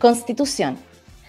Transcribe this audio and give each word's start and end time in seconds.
Constitución. 0.00 0.78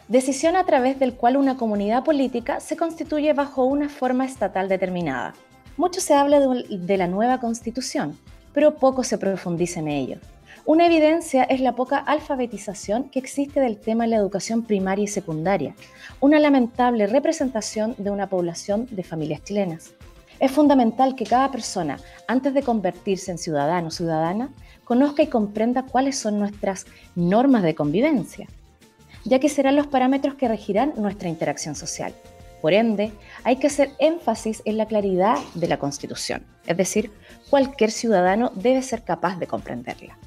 Decisión 0.08 0.56
a 0.56 0.66
través 0.66 0.98
del 0.98 1.16
cual 1.16 1.36
una 1.36 1.58
comunidad 1.58 2.06
política 2.06 2.62
se 2.62 2.78
constituye 2.78 3.34
bajo 3.34 3.66
una 3.66 3.90
forma 3.90 4.24
estatal 4.24 4.70
determinada. 4.70 5.34
Mucho 5.76 6.00
se 6.00 6.14
habla 6.14 6.40
de 6.40 6.98
la 6.98 7.08
nueva 7.08 7.42
constitución, 7.42 8.18
pero 8.54 8.76
poco 8.76 9.04
se 9.04 9.18
profundiza 9.18 9.82
en 9.82 9.90
ello. 9.90 10.20
Una 10.66 10.86
evidencia 10.86 11.44
es 11.44 11.60
la 11.60 11.76
poca 11.76 11.98
alfabetización 11.98 13.10
que 13.10 13.20
existe 13.20 13.60
del 13.60 13.78
tema 13.78 14.06
en 14.06 14.12
la 14.12 14.16
educación 14.16 14.64
primaria 14.64 15.04
y 15.04 15.08
secundaria, 15.08 15.76
una 16.22 16.40
lamentable 16.40 17.08
representación 17.08 17.94
de 17.98 18.10
una 18.10 18.28
población 18.28 18.88
de 18.90 19.04
familias 19.04 19.44
chilenas. 19.44 19.92
Es 20.40 20.50
fundamental 20.50 21.16
que 21.16 21.26
cada 21.26 21.52
persona, 21.52 22.00
antes 22.26 22.54
de 22.54 22.64
convertirse 22.64 23.32
en 23.32 23.38
ciudadano 23.38 23.90
o 23.90 23.92
ciudadana, 23.92 24.50
conozca 24.86 25.24
y 25.24 25.28
comprenda 25.28 25.84
cuáles 25.84 26.18
son 26.18 26.40
nuestras 26.40 26.86
normas 27.16 27.64
de 27.64 27.76
convivencia, 27.76 28.48
ya 29.26 29.40
que 29.40 29.50
serán 29.50 29.76
los 29.76 29.88
parámetros 29.88 30.36
que 30.36 30.48
regirán 30.48 30.94
nuestra 30.98 31.30
interacción 31.30 31.76
social. 31.76 32.14
Por 32.62 32.74
ende, 32.74 33.12
hay 33.44 33.56
que 33.56 33.68
hacer 33.68 33.92
énfasis 34.00 34.62
en 34.66 34.78
la 34.78 34.86
claridad 34.86 35.38
de 35.56 35.68
la 35.68 35.80
Constitución, 35.80 36.46
es 36.68 36.78
decir, 36.78 37.12
cualquier 37.50 37.92
ciudadano 37.92 38.52
debe 38.56 38.84
ser 38.84 39.04
capaz 39.04 39.38
de 39.38 39.48
comprenderla. 39.48 40.18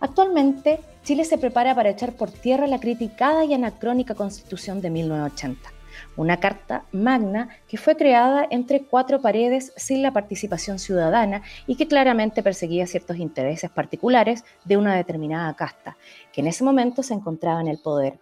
Actualmente, 0.00 0.80
Chile 1.04 1.24
se 1.24 1.38
prepara 1.38 1.74
para 1.74 1.90
echar 1.90 2.12
por 2.14 2.30
tierra 2.30 2.66
la 2.66 2.80
criticada 2.80 3.44
y 3.44 3.54
anacrónica 3.54 4.14
Constitución 4.14 4.80
de 4.80 4.90
1980, 4.90 5.70
una 6.16 6.38
carta 6.38 6.84
magna 6.92 7.48
que 7.68 7.76
fue 7.76 7.96
creada 7.96 8.46
entre 8.50 8.84
cuatro 8.84 9.20
paredes 9.20 9.72
sin 9.76 10.02
la 10.02 10.12
participación 10.12 10.78
ciudadana 10.78 11.42
y 11.66 11.76
que 11.76 11.88
claramente 11.88 12.42
perseguía 12.42 12.86
ciertos 12.86 13.18
intereses 13.18 13.70
particulares 13.70 14.44
de 14.64 14.76
una 14.76 14.94
determinada 14.96 15.54
casta, 15.54 15.96
que 16.32 16.40
en 16.40 16.48
ese 16.48 16.64
momento 16.64 17.02
se 17.02 17.14
encontraba 17.14 17.60
en 17.60 17.68
el 17.68 17.78
poder. 17.78 18.18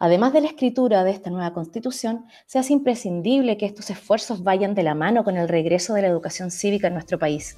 Además 0.00 0.32
de 0.32 0.40
la 0.40 0.46
escritura 0.46 1.02
de 1.02 1.10
esta 1.10 1.30
nueva 1.30 1.52
constitución, 1.52 2.26
se 2.46 2.58
hace 2.58 2.72
imprescindible 2.72 3.56
que 3.56 3.66
estos 3.66 3.90
esfuerzos 3.90 4.44
vayan 4.44 4.74
de 4.74 4.84
la 4.84 4.94
mano 4.94 5.24
con 5.24 5.36
el 5.36 5.48
regreso 5.48 5.94
de 5.94 6.02
la 6.02 6.08
educación 6.08 6.52
cívica 6.52 6.86
en 6.86 6.94
nuestro 6.94 7.18
país. 7.18 7.56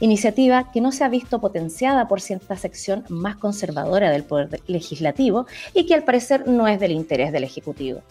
Iniciativa 0.00 0.70
que 0.70 0.82
no 0.82 0.92
se 0.92 1.04
ha 1.04 1.08
visto 1.08 1.40
potenciada 1.40 2.06
por 2.06 2.20
cierta 2.20 2.56
sección 2.56 3.04
más 3.08 3.36
conservadora 3.36 4.10
del 4.10 4.24
Poder 4.24 4.60
Legislativo 4.66 5.46
y 5.72 5.86
que 5.86 5.94
al 5.94 6.04
parecer 6.04 6.46
no 6.46 6.68
es 6.68 6.78
del 6.78 6.92
interés 6.92 7.32
del 7.32 7.44
Ejecutivo. 7.44 8.02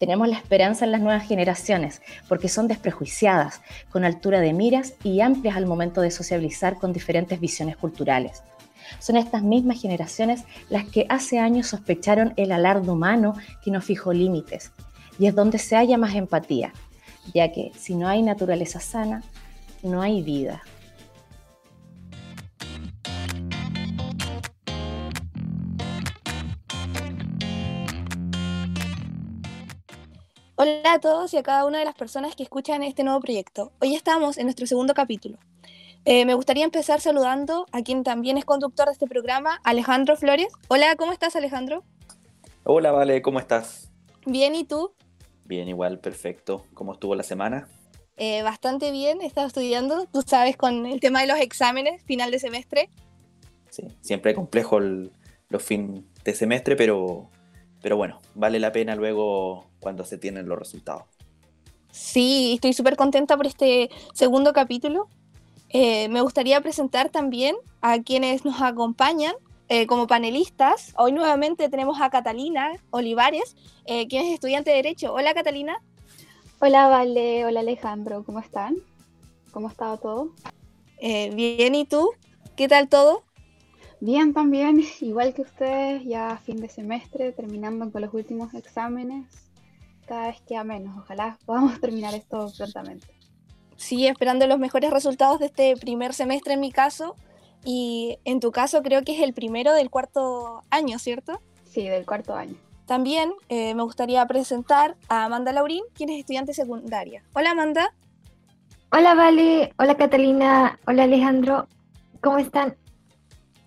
Tenemos 0.00 0.28
la 0.28 0.36
esperanza 0.38 0.86
en 0.86 0.92
las 0.92 1.02
nuevas 1.02 1.28
generaciones 1.28 2.00
porque 2.26 2.48
son 2.48 2.68
desprejuiciadas, 2.68 3.60
con 3.90 4.02
altura 4.02 4.40
de 4.40 4.54
miras 4.54 4.94
y 5.04 5.20
amplias 5.20 5.58
al 5.58 5.66
momento 5.66 6.00
de 6.00 6.10
sociabilizar 6.10 6.76
con 6.76 6.94
diferentes 6.94 7.38
visiones 7.38 7.76
culturales. 7.76 8.42
Son 8.98 9.18
estas 9.18 9.42
mismas 9.42 9.78
generaciones 9.78 10.44
las 10.70 10.86
que 10.86 11.04
hace 11.10 11.38
años 11.38 11.66
sospecharon 11.66 12.32
el 12.38 12.50
alarde 12.50 12.90
humano 12.90 13.34
que 13.62 13.70
no 13.70 13.82
fijó 13.82 14.14
límites, 14.14 14.72
y 15.18 15.26
es 15.26 15.34
donde 15.34 15.58
se 15.58 15.76
halla 15.76 15.98
más 15.98 16.14
empatía, 16.14 16.72
ya 17.34 17.52
que 17.52 17.70
si 17.78 17.94
no 17.94 18.08
hay 18.08 18.22
naturaleza 18.22 18.80
sana, 18.80 19.22
no 19.82 20.00
hay 20.00 20.22
vida. 20.22 20.62
Hola 30.62 30.92
a 30.92 31.00
todos 31.00 31.32
y 31.32 31.38
a 31.38 31.42
cada 31.42 31.64
una 31.64 31.78
de 31.78 31.86
las 31.86 31.94
personas 31.94 32.36
que 32.36 32.42
escuchan 32.42 32.82
este 32.82 33.02
nuevo 33.02 33.18
proyecto. 33.20 33.72
Hoy 33.80 33.94
estamos 33.94 34.36
en 34.36 34.44
nuestro 34.44 34.66
segundo 34.66 34.92
capítulo. 34.92 35.38
Eh, 36.04 36.26
me 36.26 36.34
gustaría 36.34 36.64
empezar 36.64 37.00
saludando 37.00 37.64
a 37.72 37.80
quien 37.80 38.04
también 38.04 38.36
es 38.36 38.44
conductor 38.44 38.84
de 38.84 38.92
este 38.92 39.06
programa, 39.06 39.58
Alejandro 39.64 40.18
Flores. 40.18 40.48
Hola, 40.68 40.96
¿cómo 40.96 41.14
estás 41.14 41.34
Alejandro? 41.34 41.82
Hola, 42.64 42.92
Vale, 42.92 43.22
¿cómo 43.22 43.38
estás? 43.38 43.90
Bien, 44.26 44.54
¿y 44.54 44.64
tú? 44.64 44.92
Bien, 45.46 45.66
igual, 45.66 45.98
perfecto. 45.98 46.66
¿Cómo 46.74 46.92
estuvo 46.92 47.14
la 47.14 47.22
semana? 47.22 47.66
Eh, 48.18 48.42
bastante 48.42 48.90
bien, 48.90 49.22
he 49.22 49.26
estado 49.26 49.46
estudiando, 49.46 50.08
tú 50.12 50.20
sabes, 50.20 50.58
con 50.58 50.84
el 50.84 51.00
tema 51.00 51.22
de 51.22 51.26
los 51.26 51.38
exámenes, 51.40 52.02
final 52.04 52.30
de 52.30 52.38
semestre. 52.38 52.90
Sí, 53.70 53.84
siempre 54.02 54.34
complejo 54.34 54.78
los 54.78 55.62
fin 55.62 56.06
de 56.22 56.34
semestre, 56.34 56.76
pero, 56.76 57.30
pero 57.80 57.96
bueno, 57.96 58.20
vale 58.34 58.60
la 58.60 58.72
pena 58.72 58.94
luego 58.94 59.69
cuando 59.80 60.04
se 60.04 60.18
tienen 60.18 60.48
los 60.48 60.58
resultados. 60.58 61.04
Sí, 61.90 62.52
estoy 62.54 62.72
súper 62.72 62.96
contenta 62.96 63.36
por 63.36 63.46
este 63.46 63.90
segundo 64.14 64.52
capítulo. 64.52 65.08
Eh, 65.70 66.08
me 66.08 66.20
gustaría 66.20 66.60
presentar 66.60 67.10
también 67.10 67.56
a 67.80 68.00
quienes 68.02 68.44
nos 68.44 68.60
acompañan 68.60 69.34
eh, 69.68 69.86
como 69.86 70.06
panelistas. 70.06 70.92
Hoy 70.96 71.12
nuevamente 71.12 71.68
tenemos 71.68 72.00
a 72.00 72.10
Catalina 72.10 72.72
Olivares, 72.90 73.56
eh, 73.86 74.06
quien 74.08 74.26
es 74.26 74.34
estudiante 74.34 74.70
de 74.70 74.76
Derecho. 74.76 75.12
Hola 75.12 75.34
Catalina. 75.34 75.80
Hola 76.60 76.88
Vale, 76.88 77.46
hola 77.46 77.60
Alejandro, 77.60 78.22
¿cómo 78.24 78.40
están? 78.40 78.76
¿Cómo 79.50 79.68
ha 79.68 79.70
estado 79.70 79.96
todo? 79.98 80.32
bien, 81.00 81.74
¿y 81.74 81.86
tú? 81.86 82.10
¿Qué 82.56 82.68
tal 82.68 82.88
todo? 82.88 83.24
Bien 84.00 84.34
también, 84.34 84.82
igual 85.00 85.32
que 85.34 85.42
ustedes, 85.42 86.04
ya 86.04 86.36
fin 86.44 86.60
de 86.60 86.68
semestre, 86.68 87.32
terminando 87.32 87.90
con 87.90 88.02
los 88.02 88.12
últimos 88.12 88.52
exámenes. 88.54 89.49
Cada 90.10 90.26
vez 90.26 90.40
queda 90.42 90.64
menos, 90.64 90.98
ojalá 90.98 91.38
podamos 91.46 91.80
terminar 91.84 92.14
esto 92.14 92.52
prontamente 92.58 93.20
sí, 93.80 94.06
esperando 94.06 94.46
los 94.46 94.58
mejores 94.58 94.90
resultados 94.90 95.40
de 95.40 95.46
este 95.46 95.74
primer 95.76 96.12
semestre 96.12 96.54
en 96.54 96.60
mi 96.60 96.70
caso. 96.70 97.16
Y 97.64 98.18
en 98.24 98.40
tu 98.40 98.52
caso 98.52 98.82
creo 98.82 99.02
que 99.02 99.16
es 99.16 99.22
el 99.22 99.32
primero 99.32 99.72
del 99.72 99.90
cuarto 99.90 100.62
año, 100.70 100.98
¿cierto? 100.98 101.40
Sí, 101.64 101.88
del 101.88 102.06
cuarto 102.06 102.34
año. 102.34 102.56
También 102.86 103.32
eh, 103.48 103.74
me 103.74 103.82
gustaría 103.82 104.24
presentar 104.26 104.96
a 105.08 105.24
Amanda 105.24 105.52
Laurín, 105.52 105.84
quien 105.94 106.10
es 106.10 106.20
estudiante 106.20 106.54
secundaria. 106.54 107.22
Hola 107.34 107.52
Amanda. 107.52 107.94
Hola 108.92 109.14
Vale, 109.14 109.72
hola 109.78 109.96
Catalina, 109.96 110.80
hola 110.86 111.04
Alejandro, 111.04 111.68
¿cómo 112.20 112.38
están? 112.38 112.76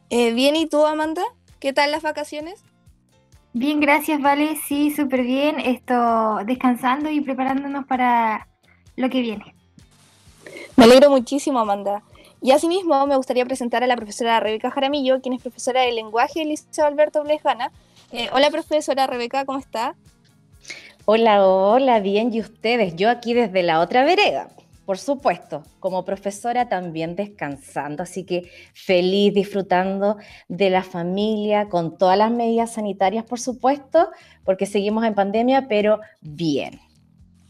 Eh, 0.10 0.34
bien, 0.34 0.58
¿y 0.58 0.68
tú 0.68 0.86
Amanda? 0.86 1.24
¿Qué 1.60 1.72
tal 1.72 1.92
las 1.92 2.04
vacaciones? 2.04 2.62
Bien, 3.56 3.80
gracias 3.80 4.20
Vale, 4.20 4.58
sí, 4.68 4.90
súper 4.90 5.22
bien. 5.22 5.60
Esto 5.60 6.40
descansando 6.46 7.10
y 7.12 7.22
preparándonos 7.22 7.86
para 7.86 8.48
lo 8.96 9.10
que 9.10 9.22
viene. 9.22 9.56
Me 10.76 10.86
alegro 10.86 11.12
muchísimo, 11.12 11.60
Amanda. 11.60 12.02
Y 12.42 12.52
asimismo 12.52 13.06
me 13.06 13.16
gustaría 13.16 13.46
presentar 13.46 13.84
a 13.84 13.88
la 13.88 13.96
profesora 13.96 14.40
Rebeca 14.40 14.72
Jaramillo, 14.72 15.22
quien 15.22 15.34
es 15.34 15.42
profesora 15.42 15.82
de 15.82 15.92
lenguaje 15.92 16.40
del 16.40 16.50
Liceo 16.50 16.86
Alberto 16.86 17.24
Blejana. 17.24 17.72
Eh, 18.12 18.28
hola, 18.34 18.50
profesora 18.50 19.08
Rebeca, 19.08 19.46
¿cómo 19.46 19.60
está? 19.60 19.96
Hola, 21.06 21.46
hola, 21.46 22.00
bien, 22.00 22.34
¿y 22.34 22.40
ustedes? 22.42 22.96
Yo 22.96 23.10
aquí 23.10 23.34
desde 23.34 23.62
la 23.62 23.82
otra 23.82 24.04
vereda, 24.04 24.50
por 24.86 24.98
supuesto, 24.98 25.64
como 25.80 26.04
profesora 26.04 26.68
también 26.68 27.16
descansando, 27.16 28.04
así 28.04 28.26
que 28.26 28.50
feliz 28.74 29.34
disfrutando 29.34 30.18
de 30.50 30.70
la 30.70 30.84
familia, 30.84 31.70
con 31.70 31.98
todas 31.98 32.18
las 32.18 32.32
medidas 32.32 32.74
sanitarias, 32.74 33.24
por 33.24 33.40
supuesto, 33.40 34.10
porque 34.44 34.66
seguimos 34.66 35.06
en 35.06 35.16
pandemia, 35.16 35.68
pero 35.68 36.00
bien. 36.22 36.80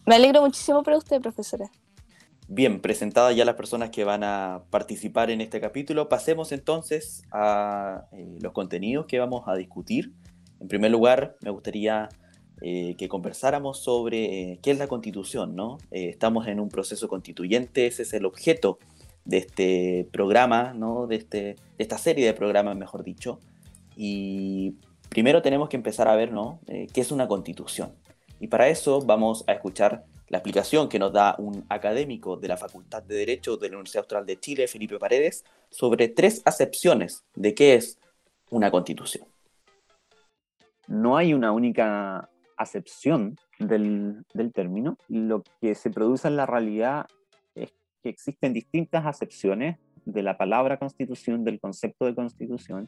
Me 0.05 0.15
alegro 0.15 0.41
muchísimo 0.41 0.83
por 0.83 0.93
usted, 0.93 1.21
profesora. 1.21 1.69
Bien, 2.47 2.81
presentadas 2.81 3.35
ya 3.35 3.45
las 3.45 3.55
personas 3.55 3.89
que 3.89 4.03
van 4.03 4.23
a 4.23 4.63
participar 4.69 5.31
en 5.31 5.41
este 5.41 5.61
capítulo, 5.61 6.09
pasemos 6.09 6.51
entonces 6.51 7.23
a 7.31 8.05
eh, 8.11 8.37
los 8.41 8.51
contenidos 8.51 9.05
que 9.07 9.17
vamos 9.17 9.43
a 9.47 9.55
discutir. 9.55 10.13
En 10.59 10.67
primer 10.67 10.91
lugar, 10.91 11.37
me 11.41 11.49
gustaría 11.49 12.09
eh, 12.61 12.95
que 12.97 13.09
conversáramos 13.09 13.79
sobre 13.79 14.51
eh, 14.51 14.59
qué 14.61 14.71
es 14.71 14.77
la 14.77 14.87
constitución, 14.87 15.55
¿no? 15.55 15.77
estamos 15.91 16.47
en 16.47 16.59
un 16.59 16.69
proceso 16.69 17.07
constituyente, 17.07 17.87
ese 17.87 18.03
es 18.03 18.13
el 18.13 18.25
objeto 18.25 18.79
de 19.25 19.37
este 19.37 20.07
programa, 20.11 20.73
¿no? 20.73 21.07
De, 21.07 21.15
este, 21.15 21.37
de 21.37 21.55
esta 21.77 21.97
serie 21.97 22.25
de 22.25 22.33
programas, 22.33 22.75
mejor 22.75 23.03
dicho. 23.03 23.39
Y 23.95 24.75
primero 25.09 25.41
tenemos 25.41 25.69
que 25.69 25.77
empezar 25.77 26.07
a 26.07 26.15
ver, 26.15 26.31
¿no? 26.31 26.59
¿Qué 26.65 27.01
es 27.01 27.11
una 27.11 27.27
constitución? 27.27 27.93
Y 28.39 28.47
para 28.47 28.67
eso 28.67 28.99
vamos 29.01 29.45
a 29.47 29.53
escuchar 29.53 30.03
la 30.33 30.39
explicación 30.39 30.89
que 30.89 30.97
nos 30.99 31.13
da 31.13 31.35
un 31.37 31.63
académico 31.69 32.37
de 32.37 32.47
la 32.47 32.57
Facultad 32.57 33.03
de 33.03 33.15
Derecho 33.15 33.55
de 33.55 33.69
la 33.69 33.75
Universidad 33.75 34.01
Austral 34.01 34.25
de 34.25 34.39
Chile, 34.39 34.67
Felipe 34.67 34.97
Paredes, 34.97 35.45
sobre 35.69 36.07
tres 36.07 36.41
acepciones 36.43 37.23
de 37.35 37.53
qué 37.53 37.75
es 37.75 37.99
una 38.49 38.71
constitución. 38.71 39.27
No 40.87 41.17
hay 41.17 41.33
una 41.33 41.51
única 41.51 42.29
acepción 42.57 43.35
del, 43.59 44.25
término. 44.53 44.97
Lo 45.07 45.43
que 45.61 45.75
se 45.75 45.89
produce 45.89 46.27
en 46.27 46.35
la 46.35 46.45
realidad 46.45 47.05
es 47.55 47.73
que 48.01 48.09
existen 48.09 48.53
distintas 48.53 49.05
acepciones 49.05 49.77
de 50.05 50.23
la 50.23 50.37
palabra 50.37 50.77
constitución, 50.77 51.43
del 51.43 51.59
concepto 51.59 52.05
de 52.05 52.15
constitución. 52.15 52.87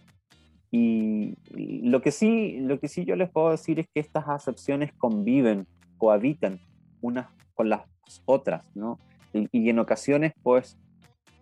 Y 0.72 1.36
lo 1.52 2.02
que 2.02 2.12
sí, 2.12 2.60
lo 2.60 2.80
que 2.80 2.88
sí 2.88 3.06
yo 3.06 3.16
les 3.16 3.30
puedo 3.30 3.52
decir 3.52 3.80
es 3.80 3.88
que 3.94 4.02
estas 4.02 4.28
acepciones 4.28 4.92
conviven, 4.94 5.68
cohabitan 5.98 6.60
unas 7.02 7.28
con 7.54 7.70
las 7.70 7.82
otras, 8.26 8.66
¿no? 8.76 9.00
Y, 9.34 9.70
en 9.70 9.80
ocasiones, 9.80 10.34
pues, 10.44 10.78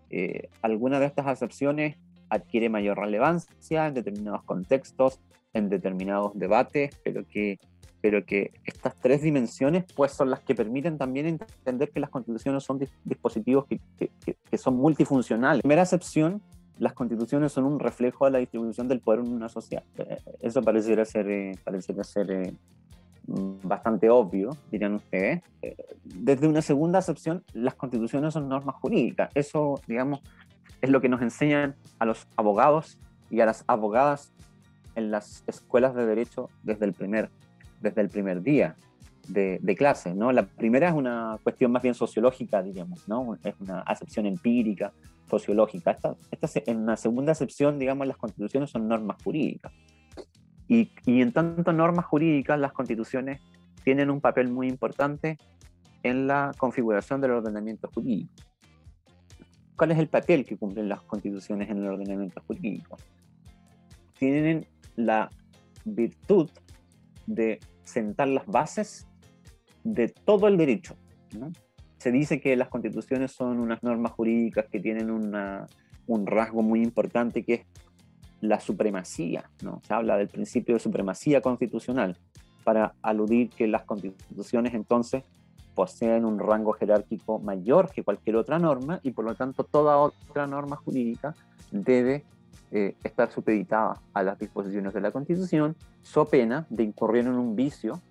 eh, 0.09 0.49
algunas 0.61 0.99
de 0.99 1.07
estas 1.07 1.27
acepciones 1.27 1.97
adquiere 2.29 2.69
mayor 2.69 2.97
relevancia 2.97 3.87
en 3.87 3.93
determinados 3.93 4.43
contextos, 4.43 5.19
en 5.53 5.69
determinados 5.69 6.31
debates, 6.33 6.99
pero 7.03 7.27
que, 7.27 7.59
pero 8.03 8.25
que 8.25 8.51
estas 8.65 8.97
tres 8.97 9.21
dimensiones 9.21 9.85
pues 9.95 10.11
son 10.11 10.29
las 10.29 10.41
que 10.41 10.53
permiten 10.53 10.97
también 10.97 11.25
entender 11.25 11.89
que 11.89 12.01
las 12.01 12.09
constituciones 12.09 12.61
son 12.61 12.77
dispositivos 13.05 13.65
que, 13.65 13.79
que, 13.97 14.57
son 14.57 14.75
multifuncionales. 14.75 15.61
primera 15.61 15.83
acepción, 15.83 16.41
las 16.79 16.91
constituciones 16.91 17.53
son 17.53 17.63
un 17.63 17.79
reflejo 17.79 18.25
de 18.25 18.31
la 18.31 18.39
distribución 18.39 18.89
del 18.89 18.99
poder 18.99 19.21
en 19.21 19.31
una 19.31 19.47
sociedad. 19.47 19.85
Eh, 19.97 20.17
eso 20.41 20.61
pareciera 20.61 21.05
ser, 21.05 21.31
eh, 21.31 21.57
pareciera 21.63 22.03
ser 22.03 22.29
eh, 22.29 22.53
bastante 23.25 24.09
obvio, 24.09 24.49
dirían 24.69 24.95
ustedes. 24.95 25.41
Desde 26.03 26.49
una 26.49 26.61
segunda 26.61 26.99
acepción, 26.99 27.41
las 27.53 27.75
constituciones 27.75 28.33
son 28.33 28.49
normas 28.49 28.75
jurídicas. 28.81 29.31
Eso, 29.33 29.79
digamos, 29.87 30.19
es 30.81 30.89
lo 30.89 30.99
que 30.99 31.07
nos 31.07 31.21
enseñan 31.21 31.77
a 31.99 32.05
los 32.05 32.27
abogados 32.35 32.99
y 33.29 33.39
a 33.39 33.45
las 33.45 33.63
abogadas 33.65 34.33
en 34.95 35.09
las 35.09 35.45
escuelas 35.47 35.95
de 35.95 36.05
derecho 36.05 36.49
desde 36.63 36.83
el 36.83 36.91
primer, 36.91 37.29
desde 37.83 38.01
el 38.01 38.09
primer 38.09 38.41
día 38.41 38.75
de, 39.27 39.59
de, 39.61 39.75
clase. 39.75 40.15
¿no? 40.15 40.31
La 40.31 40.47
primera 40.47 40.87
es 40.87 40.95
una 40.95 41.37
cuestión 41.43 41.71
más 41.71 41.83
bien 41.83 41.93
sociológica, 41.93 42.63
diríamos, 42.63 43.07
¿no? 43.07 43.37
es 43.43 43.53
una 43.59 43.81
acepción 43.81 44.25
empírica, 44.25 44.91
sociológica. 45.29 45.91
Esta, 45.91 46.15
esta, 46.31 46.71
en 46.71 46.85
la 46.85 46.97
segunda 46.97 47.33
acepción, 47.33 47.77
digamos, 47.77 48.07
las 48.07 48.17
constituciones 48.17 48.71
son 48.71 48.87
normas 48.87 49.17
jurídicas. 49.23 49.71
Y, 50.67 50.91
y 51.05 51.21
en 51.21 51.33
tanto 51.33 51.73
normas 51.73 52.05
jurídicas, 52.05 52.57
las 52.59 52.71
constituciones 52.71 53.41
tienen 53.83 54.09
un 54.09 54.21
papel 54.21 54.49
muy 54.49 54.67
importante 54.67 55.37
en 56.03 56.25
la 56.25 56.51
configuración 56.57 57.21
del 57.21 57.31
ordenamiento 57.31 57.89
jurídico. 57.93 58.33
¿Cuál 59.75 59.91
es 59.91 59.99
el 59.99 60.07
papel 60.07 60.45
que 60.45 60.55
cumplen 60.55 60.87
las 60.87 61.01
constituciones 61.01 61.69
en 61.69 61.77
el 61.77 61.87
ordenamiento 61.87 62.41
jurídico? 62.47 62.97
Tienen 64.17 64.67
la 64.95 65.29
virtud 65.83 66.49
de 67.25 67.59
sentar 67.83 68.27
las 68.27 68.45
bases 68.45 69.07
de 69.83 70.07
todo 70.09 70.47
el 70.47 70.57
derecho. 70.57 70.95
Se 71.97 72.11
dice 72.11 72.39
que 72.39 72.55
las 72.55 72.69
constituciones 72.69 73.31
son 73.31 73.59
unas 73.59 73.81
normas 73.83 74.11
jurídicas 74.11 74.65
que 74.67 74.79
tienen 74.79 75.09
un 75.09 76.25
rasgo 76.25 76.61
muy 76.61 76.81
importante 76.83 77.43
que 77.43 77.53
es 77.53 77.65
la 78.41 78.59
supremacía. 78.59 79.49
¿no? 79.61 79.81
Se 79.87 79.93
habla 79.93 80.17
del 80.17 80.27
principio 80.27 80.75
de 80.75 80.79
supremacía 80.79 81.41
constitucional 81.41 82.17
para 82.63 82.93
aludir 83.01 83.49
que 83.49 83.67
las 83.67 83.83
constituciones 83.83 84.73
entonces 84.73 85.23
poseen 85.73 86.25
un 86.25 86.39
rango 86.39 86.73
jerárquico 86.73 87.39
mayor 87.39 87.91
que 87.91 88.03
cualquier 88.03 88.35
otra 88.35 88.59
norma 88.59 88.99
y 89.01 89.11
por 89.11 89.25
lo 89.25 89.33
tanto 89.35 89.63
toda 89.63 89.97
otra 89.97 90.45
norma 90.45 90.75
jurídica 90.75 91.35
debe 91.71 92.25
eh, 92.75 92.95
estar 93.03 93.29
supeditada 93.29 94.01
a 94.15 94.23
las 94.23 94.39
disposiciones 94.39 94.95
de 94.95 95.01
la 95.01 95.11
Constitución, 95.11 95.75
so 96.01 96.25
pena 96.25 96.65
de 96.71 96.81
incurrir 96.81 97.27
en 97.27 97.35
un 97.35 97.55
vicio 97.55 98.01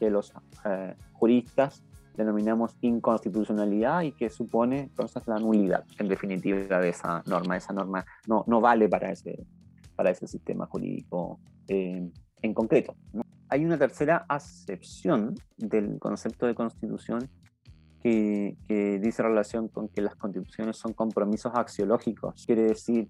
que 0.00 0.10
los 0.10 0.32
eh, 0.64 0.96
juristas 1.12 1.84
denominamos 2.16 2.74
inconstitucionalidad 2.80 4.02
y 4.02 4.10
que 4.10 4.28
supone 4.28 4.80
entonces 4.80 5.22
la 5.28 5.38
nulidad, 5.38 5.84
en 6.00 6.08
definitiva, 6.08 6.80
de 6.80 6.88
esa 6.88 7.22
norma. 7.26 7.56
Esa 7.56 7.72
norma 7.72 8.04
no, 8.26 8.42
no 8.48 8.60
vale 8.60 8.88
para 8.88 9.12
ese, 9.12 9.46
para 9.94 10.10
ese 10.10 10.26
sistema 10.26 10.66
jurídico 10.66 11.38
eh, 11.68 12.10
en 12.42 12.54
concreto. 12.54 12.96
Hay 13.48 13.64
una 13.64 13.78
tercera 13.78 14.26
acepción 14.28 15.36
del 15.56 16.00
concepto 16.00 16.46
de 16.46 16.56
constitución 16.56 17.30
que, 18.02 18.56
dice 19.00 19.22
relación 19.22 19.68
con 19.68 19.88
que 19.88 20.02
las 20.02 20.16
constituciones 20.16 20.76
son 20.76 20.92
compromisos 20.92 21.52
axiológicos. 21.54 22.44
Quiere 22.46 22.62
decir 22.62 23.08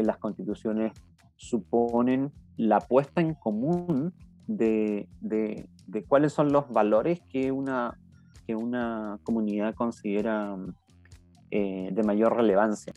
que 0.00 0.06
las 0.06 0.16
constituciones 0.16 0.92
suponen 1.36 2.32
la 2.56 2.80
puesta 2.80 3.20
en 3.20 3.34
común 3.34 4.14
de, 4.46 5.08
de, 5.20 5.68
cuáles 6.08 6.32
son 6.32 6.52
los 6.52 6.68
valores 6.70 7.20
que 7.30 7.52
una, 7.52 7.98
que 8.46 8.54
una 8.56 9.18
comunidad 9.24 9.74
considera 9.74 10.56
eh, 11.50 11.90
de 11.92 12.02
mayor 12.02 12.34
relevancia. 12.34 12.94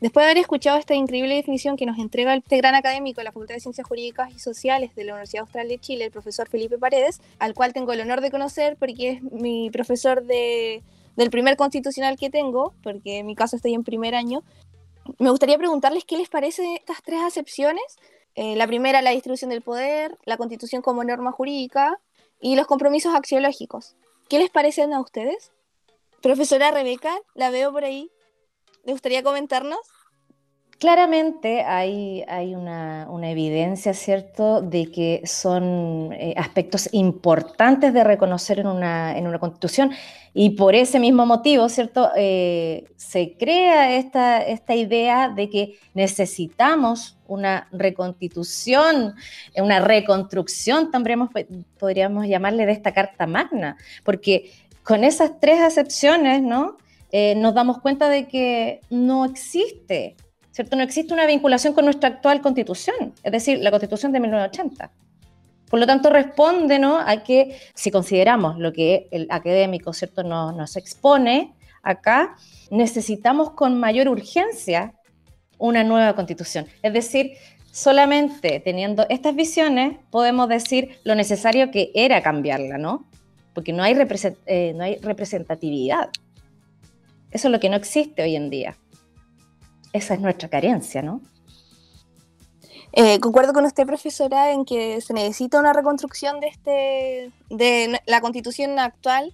Después 0.00 0.24
de 0.24 0.30
haber 0.30 0.38
escuchado 0.38 0.78
esta 0.78 0.94
increíble 0.94 1.36
definición 1.36 1.76
que 1.76 1.86
nos 1.86 1.98
entrega 1.98 2.34
este 2.34 2.56
gran 2.58 2.74
académico 2.74 3.20
de 3.20 3.24
la 3.24 3.32
Facultad 3.32 3.54
de 3.54 3.60
Ciencias 3.60 3.86
Jurídicas 3.86 4.34
y 4.34 4.38
Sociales 4.40 4.94
de 4.96 5.04
la 5.04 5.12
Universidad 5.12 5.42
Austral 5.42 5.68
de 5.68 5.78
Chile, 5.78 6.06
el 6.06 6.10
profesor 6.10 6.48
Felipe 6.48 6.76
Paredes, 6.76 7.20
al 7.38 7.54
cual 7.54 7.72
tengo 7.72 7.92
el 7.92 8.00
honor 8.00 8.20
de 8.20 8.30
conocer 8.30 8.76
porque 8.76 9.10
es 9.10 9.22
mi 9.22 9.70
profesor 9.70 10.24
de, 10.24 10.82
del 11.16 11.30
primer 11.30 11.56
constitucional 11.56 12.18
que 12.18 12.30
tengo, 12.30 12.74
porque 12.82 13.18
en 13.18 13.26
mi 13.26 13.34
caso 13.34 13.56
estoy 13.56 13.74
en 13.74 13.84
primer 13.84 14.14
año, 14.14 14.42
me 15.18 15.30
gustaría 15.30 15.58
preguntarles 15.58 16.04
qué 16.04 16.16
les 16.16 16.28
parece 16.28 16.74
estas 16.74 17.02
tres 17.02 17.22
acepciones. 17.22 17.84
Eh, 18.34 18.56
la 18.56 18.66
primera, 18.66 19.02
la 19.02 19.10
distribución 19.10 19.50
del 19.50 19.62
poder, 19.62 20.18
la 20.24 20.36
constitución 20.36 20.82
como 20.82 21.04
norma 21.04 21.32
jurídica 21.32 21.98
y 22.40 22.56
los 22.56 22.66
compromisos 22.66 23.14
axiológicos. 23.14 23.96
¿Qué 24.28 24.38
les 24.38 24.50
parecen 24.50 24.92
a 24.92 25.00
ustedes? 25.00 25.52
Profesora 26.20 26.70
Rebeca, 26.70 27.16
la 27.34 27.50
veo 27.50 27.72
por 27.72 27.84
ahí. 27.84 28.10
¿Le 28.84 28.92
gustaría 28.92 29.22
comentarnos? 29.22 29.78
Claramente 30.78 31.62
hay, 31.62 32.22
una, 32.54 33.08
evidencia, 33.30 33.94
¿cierto?, 33.94 34.60
de 34.60 34.90
que 34.90 35.22
son 35.24 36.12
eh, 36.12 36.34
aspectos 36.36 36.90
importantes 36.92 37.94
de 37.94 38.04
reconocer 38.04 38.58
en 38.58 38.66
una, 38.66 39.16
en 39.16 39.26
una, 39.26 39.38
constitución 39.38 39.92
y 40.34 40.50
por 40.50 40.74
ese 40.74 41.00
mismo 41.00 41.24
motivo, 41.24 41.70
¿cierto?, 41.70 42.10
eh, 42.14 42.84
se 42.96 43.38
crea 43.38 43.96
esta, 43.96 44.42
esta 44.42 44.74
idea 44.74 45.30
de 45.30 45.48
que 45.48 45.78
necesitamos 45.94 47.16
una 47.26 47.68
reconstitución, 47.72 49.14
una 49.56 49.80
reconstrucción, 49.80 50.90
también 50.90 51.26
podríamos 51.78 52.26
llamarle 52.26 52.66
de 52.66 52.72
esta 52.72 52.92
Carta 52.92 53.26
Magna, 53.26 53.78
porque 54.04 54.50
con 54.82 55.04
esas 55.04 55.40
tres 55.40 55.58
acepciones, 55.58 56.42
¿no?, 56.42 56.76
eh, 57.12 57.34
nos 57.36 57.54
damos 57.54 57.78
cuenta 57.80 58.10
de 58.10 58.28
que 58.28 58.80
no 58.90 59.24
existe, 59.24 60.16
¿cierto? 60.56 60.74
No 60.74 60.82
existe 60.82 61.12
una 61.12 61.26
vinculación 61.26 61.74
con 61.74 61.84
nuestra 61.84 62.08
actual 62.08 62.40
constitución, 62.40 63.12
es 63.22 63.30
decir, 63.30 63.58
la 63.58 63.70
constitución 63.70 64.10
de 64.10 64.20
1980. 64.20 64.90
Por 65.68 65.78
lo 65.78 65.86
tanto, 65.86 66.08
responde 66.08 66.78
¿no? 66.78 66.98
a 66.98 67.22
que 67.22 67.58
si 67.74 67.90
consideramos 67.90 68.58
lo 68.58 68.72
que 68.72 69.06
el 69.10 69.26
académico 69.28 69.92
¿cierto? 69.92 70.22
Nos, 70.22 70.56
nos 70.56 70.76
expone 70.78 71.54
acá, 71.82 72.36
necesitamos 72.70 73.50
con 73.50 73.78
mayor 73.78 74.08
urgencia 74.08 74.94
una 75.58 75.84
nueva 75.84 76.14
constitución. 76.14 76.66
Es 76.80 76.94
decir, 76.94 77.32
solamente 77.70 78.58
teniendo 78.60 79.04
estas 79.10 79.34
visiones 79.34 79.98
podemos 80.10 80.48
decir 80.48 80.98
lo 81.04 81.14
necesario 81.14 81.70
que 81.70 81.90
era 81.94 82.22
cambiarla, 82.22 82.78
¿no? 82.78 83.04
Porque 83.52 83.74
no 83.74 83.82
hay, 83.82 83.94
eh, 84.46 84.72
no 84.74 84.84
hay 84.84 84.96
representatividad. 85.02 86.08
Eso 87.30 87.48
es 87.48 87.52
lo 87.52 87.60
que 87.60 87.68
no 87.68 87.76
existe 87.76 88.22
hoy 88.22 88.36
en 88.36 88.48
día. 88.48 88.78
Esa 89.96 90.12
es 90.12 90.20
nuestra 90.20 90.50
carencia, 90.50 91.00
¿no? 91.00 91.22
Eh, 92.92 93.18
concuerdo 93.20 93.54
con 93.54 93.64
usted, 93.64 93.86
profesora, 93.86 94.52
en 94.52 94.66
que 94.66 95.00
se 95.00 95.14
necesita 95.14 95.58
una 95.58 95.72
reconstrucción 95.72 96.38
de, 96.40 96.48
este, 96.48 97.32
de 97.48 97.98
la 98.06 98.20
constitución 98.20 98.78
actual 98.78 99.32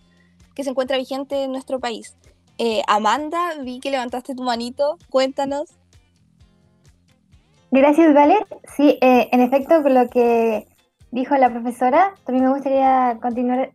que 0.55 0.63
se 0.63 0.71
encuentra 0.71 0.97
vigente 0.99 1.43
en 1.43 1.51
nuestro 1.51 1.81
país. 1.81 2.17
Eh, 2.59 2.83
Amanda, 2.87 3.41
vi 3.65 3.81
que 3.81 3.91
levantaste 3.91 4.37
tu 4.37 4.45
manito, 4.45 4.99
cuéntanos. 5.11 5.65
Gracias, 7.73 8.15
Vale. 8.15 8.39
Sí, 8.77 8.99
eh, 9.01 9.29
en 9.33 9.41
efecto, 9.41 9.83
con 9.83 9.95
lo 9.95 10.09
que 10.09 10.69
dijo 11.11 11.35
la 11.37 11.51
profesora, 11.51 12.15
también 12.25 12.45
me 12.45 12.53
gustaría 12.53 13.19
continuar 13.21 13.73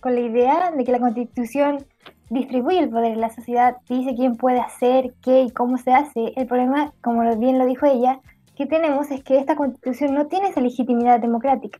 con 0.00 0.14
la 0.14 0.20
idea 0.20 0.70
de 0.70 0.82
que 0.82 0.92
la 0.92 0.98
constitución 0.98 1.84
distribuye 2.32 2.78
el 2.78 2.88
poder 2.88 3.12
en 3.12 3.20
la 3.20 3.28
sociedad, 3.28 3.76
dice 3.88 4.14
quién 4.14 4.36
puede 4.36 4.58
hacer, 4.58 5.12
qué 5.22 5.42
y 5.42 5.50
cómo 5.50 5.76
se 5.76 5.92
hace. 5.92 6.32
El 6.34 6.46
problema, 6.46 6.92
como 7.02 7.22
bien 7.36 7.58
lo 7.58 7.66
dijo 7.66 7.84
ella, 7.84 8.20
que 8.56 8.64
tenemos 8.64 9.10
es 9.10 9.22
que 9.22 9.38
esta 9.38 9.54
constitución 9.54 10.14
no 10.14 10.26
tiene 10.26 10.48
esa 10.48 10.62
legitimidad 10.62 11.20
democrática, 11.20 11.78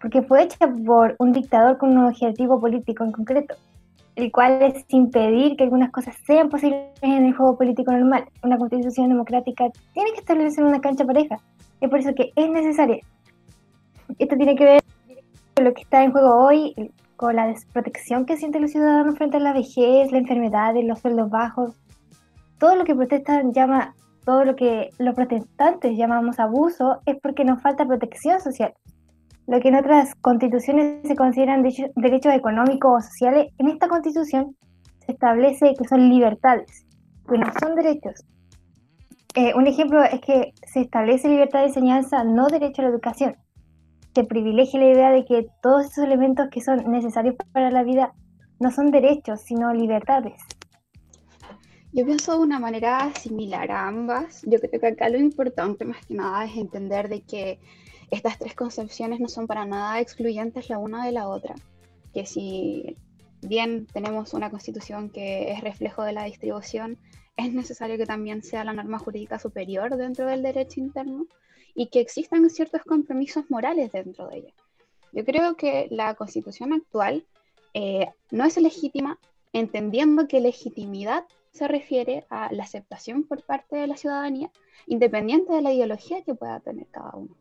porque 0.00 0.22
fue 0.22 0.44
hecha 0.44 0.56
por 0.86 1.16
un 1.18 1.32
dictador 1.32 1.76
con 1.76 1.96
un 1.98 2.06
objetivo 2.06 2.58
político 2.58 3.04
en 3.04 3.12
concreto, 3.12 3.56
el 4.16 4.32
cual 4.32 4.62
es 4.62 4.86
impedir 4.88 5.56
que 5.56 5.64
algunas 5.64 5.90
cosas 5.90 6.16
sean 6.26 6.48
posibles 6.48 6.80
en 7.02 7.26
el 7.26 7.34
juego 7.34 7.58
político 7.58 7.92
normal. 7.92 8.24
Una 8.42 8.56
constitución 8.56 9.10
democrática 9.10 9.68
tiene 9.92 10.12
que 10.12 10.20
establecerse 10.20 10.62
en 10.62 10.68
una 10.68 10.80
cancha 10.80 11.04
pareja, 11.04 11.36
es 11.78 11.90
por 11.90 11.98
eso 11.98 12.14
que 12.14 12.32
es 12.34 12.50
necesaria. 12.50 13.00
Esto 14.18 14.36
tiene 14.36 14.56
que 14.56 14.64
ver 14.64 14.82
con 15.54 15.66
lo 15.66 15.74
que 15.74 15.82
está 15.82 16.02
en 16.02 16.12
juego 16.12 16.42
hoy, 16.42 16.74
con 17.20 17.36
la 17.36 17.48
desprotección 17.48 18.24
que 18.24 18.38
sienten 18.38 18.62
los 18.62 18.70
ciudadanos 18.70 19.18
frente 19.18 19.36
a 19.36 19.40
la 19.40 19.52
vejez, 19.52 20.10
la 20.10 20.16
enfermedad, 20.16 20.72
los 20.82 21.00
sueldos 21.00 21.28
bajos, 21.28 21.74
todo 22.58 22.74
lo 22.76 22.84
que 22.84 22.94
protestan 22.94 23.52
llama, 23.52 23.94
todo 24.24 24.46
lo 24.46 24.56
que 24.56 24.88
los 24.96 25.14
protestantes 25.14 25.98
llamamos 25.98 26.38
abuso 26.38 27.02
es 27.04 27.18
porque 27.22 27.44
nos 27.44 27.60
falta 27.60 27.84
protección 27.84 28.40
social. 28.40 28.72
Lo 29.46 29.60
que 29.60 29.68
en 29.68 29.74
otras 29.74 30.14
constituciones 30.22 31.06
se 31.06 31.14
consideran 31.14 31.62
derechos 31.62 32.32
económicos 32.32 32.90
o 32.90 33.06
sociales, 33.06 33.52
en 33.58 33.68
esta 33.68 33.86
constitución 33.86 34.56
se 35.04 35.12
establece 35.12 35.74
que 35.78 35.86
son 35.86 36.08
libertades, 36.08 36.86
que 37.28 37.36
no 37.36 37.52
son 37.60 37.74
derechos. 37.74 38.24
Eh, 39.34 39.52
un 39.54 39.66
ejemplo 39.66 40.02
es 40.04 40.22
que 40.22 40.54
se 40.66 40.80
establece 40.80 41.28
libertad 41.28 41.60
de 41.60 41.66
enseñanza, 41.66 42.24
no 42.24 42.46
derecho 42.46 42.80
a 42.80 42.86
la 42.86 42.90
educación. 42.92 43.36
Se 44.14 44.24
privilegia 44.24 44.80
la 44.80 44.90
idea 44.90 45.10
de 45.10 45.24
que 45.24 45.46
todos 45.62 45.86
esos 45.86 46.04
elementos 46.04 46.48
que 46.50 46.60
son 46.60 46.90
necesarios 46.90 47.36
para 47.52 47.70
la 47.70 47.84
vida 47.84 48.12
no 48.58 48.70
son 48.70 48.90
derechos, 48.90 49.40
sino 49.40 49.72
libertades. 49.72 50.42
Yo 51.92 52.04
pienso 52.04 52.32
de 52.32 52.38
una 52.38 52.60
manera 52.60 53.12
similar 53.14 53.70
a 53.70 53.88
ambas. 53.88 54.42
Yo 54.42 54.60
creo 54.60 54.80
que 54.80 54.86
acá 54.86 55.08
lo 55.08 55.18
importante 55.18 55.84
más 55.84 56.06
que 56.06 56.14
nada 56.14 56.44
es 56.44 56.56
entender 56.56 57.08
de 57.08 57.22
que 57.22 57.58
estas 58.10 58.38
tres 58.38 58.54
concepciones 58.54 59.20
no 59.20 59.28
son 59.28 59.46
para 59.46 59.64
nada 59.64 60.00
excluyentes 60.00 60.68
la 60.68 60.78
una 60.78 61.04
de 61.04 61.12
la 61.12 61.28
otra. 61.28 61.54
Que 62.12 62.26
si 62.26 62.96
bien 63.42 63.86
tenemos 63.92 64.34
una 64.34 64.50
constitución 64.50 65.10
que 65.10 65.50
es 65.52 65.62
reflejo 65.62 66.02
de 66.02 66.12
la 66.12 66.24
distribución, 66.24 66.98
es 67.36 67.52
necesario 67.52 67.96
que 67.96 68.06
también 68.06 68.42
sea 68.42 68.64
la 68.64 68.72
norma 68.72 68.98
jurídica 68.98 69.38
superior 69.38 69.96
dentro 69.96 70.26
del 70.26 70.42
derecho 70.42 70.80
interno 70.80 71.26
y 71.74 71.88
que 71.88 72.00
existan 72.00 72.48
ciertos 72.50 72.82
compromisos 72.82 73.50
morales 73.50 73.92
dentro 73.92 74.28
de 74.28 74.38
ella. 74.38 74.54
Yo 75.12 75.24
creo 75.24 75.56
que 75.56 75.88
la 75.90 76.14
constitución 76.14 76.72
actual 76.72 77.26
eh, 77.74 78.08
no 78.30 78.44
es 78.44 78.56
legítima 78.56 79.18
entendiendo 79.52 80.28
que 80.28 80.40
legitimidad 80.40 81.24
se 81.52 81.66
refiere 81.66 82.24
a 82.30 82.52
la 82.52 82.62
aceptación 82.62 83.24
por 83.24 83.42
parte 83.44 83.76
de 83.76 83.88
la 83.88 83.96
ciudadanía, 83.96 84.50
independiente 84.86 85.52
de 85.52 85.62
la 85.62 85.72
ideología 85.72 86.22
que 86.22 86.34
pueda 86.34 86.60
tener 86.60 86.86
cada 86.88 87.16
uno. 87.16 87.36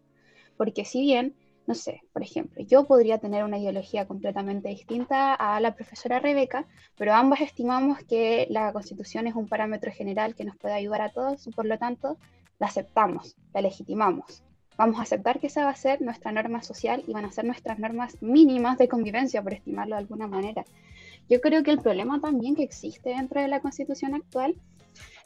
Porque 0.58 0.86
si 0.86 1.02
bien 1.02 1.36
no 1.70 1.76
sé, 1.76 2.02
por 2.14 2.24
ejemplo, 2.24 2.64
yo 2.64 2.86
podría 2.86 3.20
tener 3.20 3.44
una 3.44 3.60
ideología 3.60 4.08
completamente 4.08 4.70
distinta 4.70 5.36
a 5.36 5.60
la 5.60 5.76
profesora 5.76 6.18
Rebeca, 6.18 6.66
pero 6.98 7.14
ambas 7.14 7.42
estimamos 7.42 8.00
que 8.06 8.48
la 8.50 8.74
constitución 8.74 9.28
es 9.28 9.36
un 9.36 9.48
parámetro 9.48 9.92
general 9.92 10.34
que 10.34 10.46
nos 10.46 10.58
puede 10.58 10.74
ayudar 10.74 11.04
a 11.04 11.12
todos, 11.12 11.48
por 11.56 11.68
lo 11.68 11.78
tanto, 11.78 12.18
la 12.60 12.68
aceptamos, 12.68 13.36
la 13.54 13.62
legitimamos. 13.62 14.44
Vamos 14.78 15.00
a 15.00 15.04
aceptar 15.04 15.40
que 15.40 15.48
esa 15.48 15.66
va 15.66 15.72
a 15.72 15.76
ser 15.76 16.02
nuestra 16.02 16.32
norma 16.32 16.62
social 16.62 17.04
y 17.08 17.12
van 17.14 17.26
a 17.26 17.32
ser 17.32 17.46
nuestras 17.46 17.80
normas 17.80 18.22
mínimas 18.22 18.78
de 18.78 18.88
convivencia, 18.88 19.42
por 19.42 19.54
estimarlo 19.54 19.96
de 19.96 20.02
alguna 20.02 20.28
manera. 20.28 20.64
Yo 21.30 21.42
creo 21.42 21.64
que 21.64 21.72
el 21.72 21.80
problema 21.80 22.22
también 22.22 22.56
que 22.56 22.64
existe 22.64 23.10
dentro 23.10 23.42
de 23.42 23.48
la 23.48 23.60
constitución 23.60 24.16
actual 24.16 24.56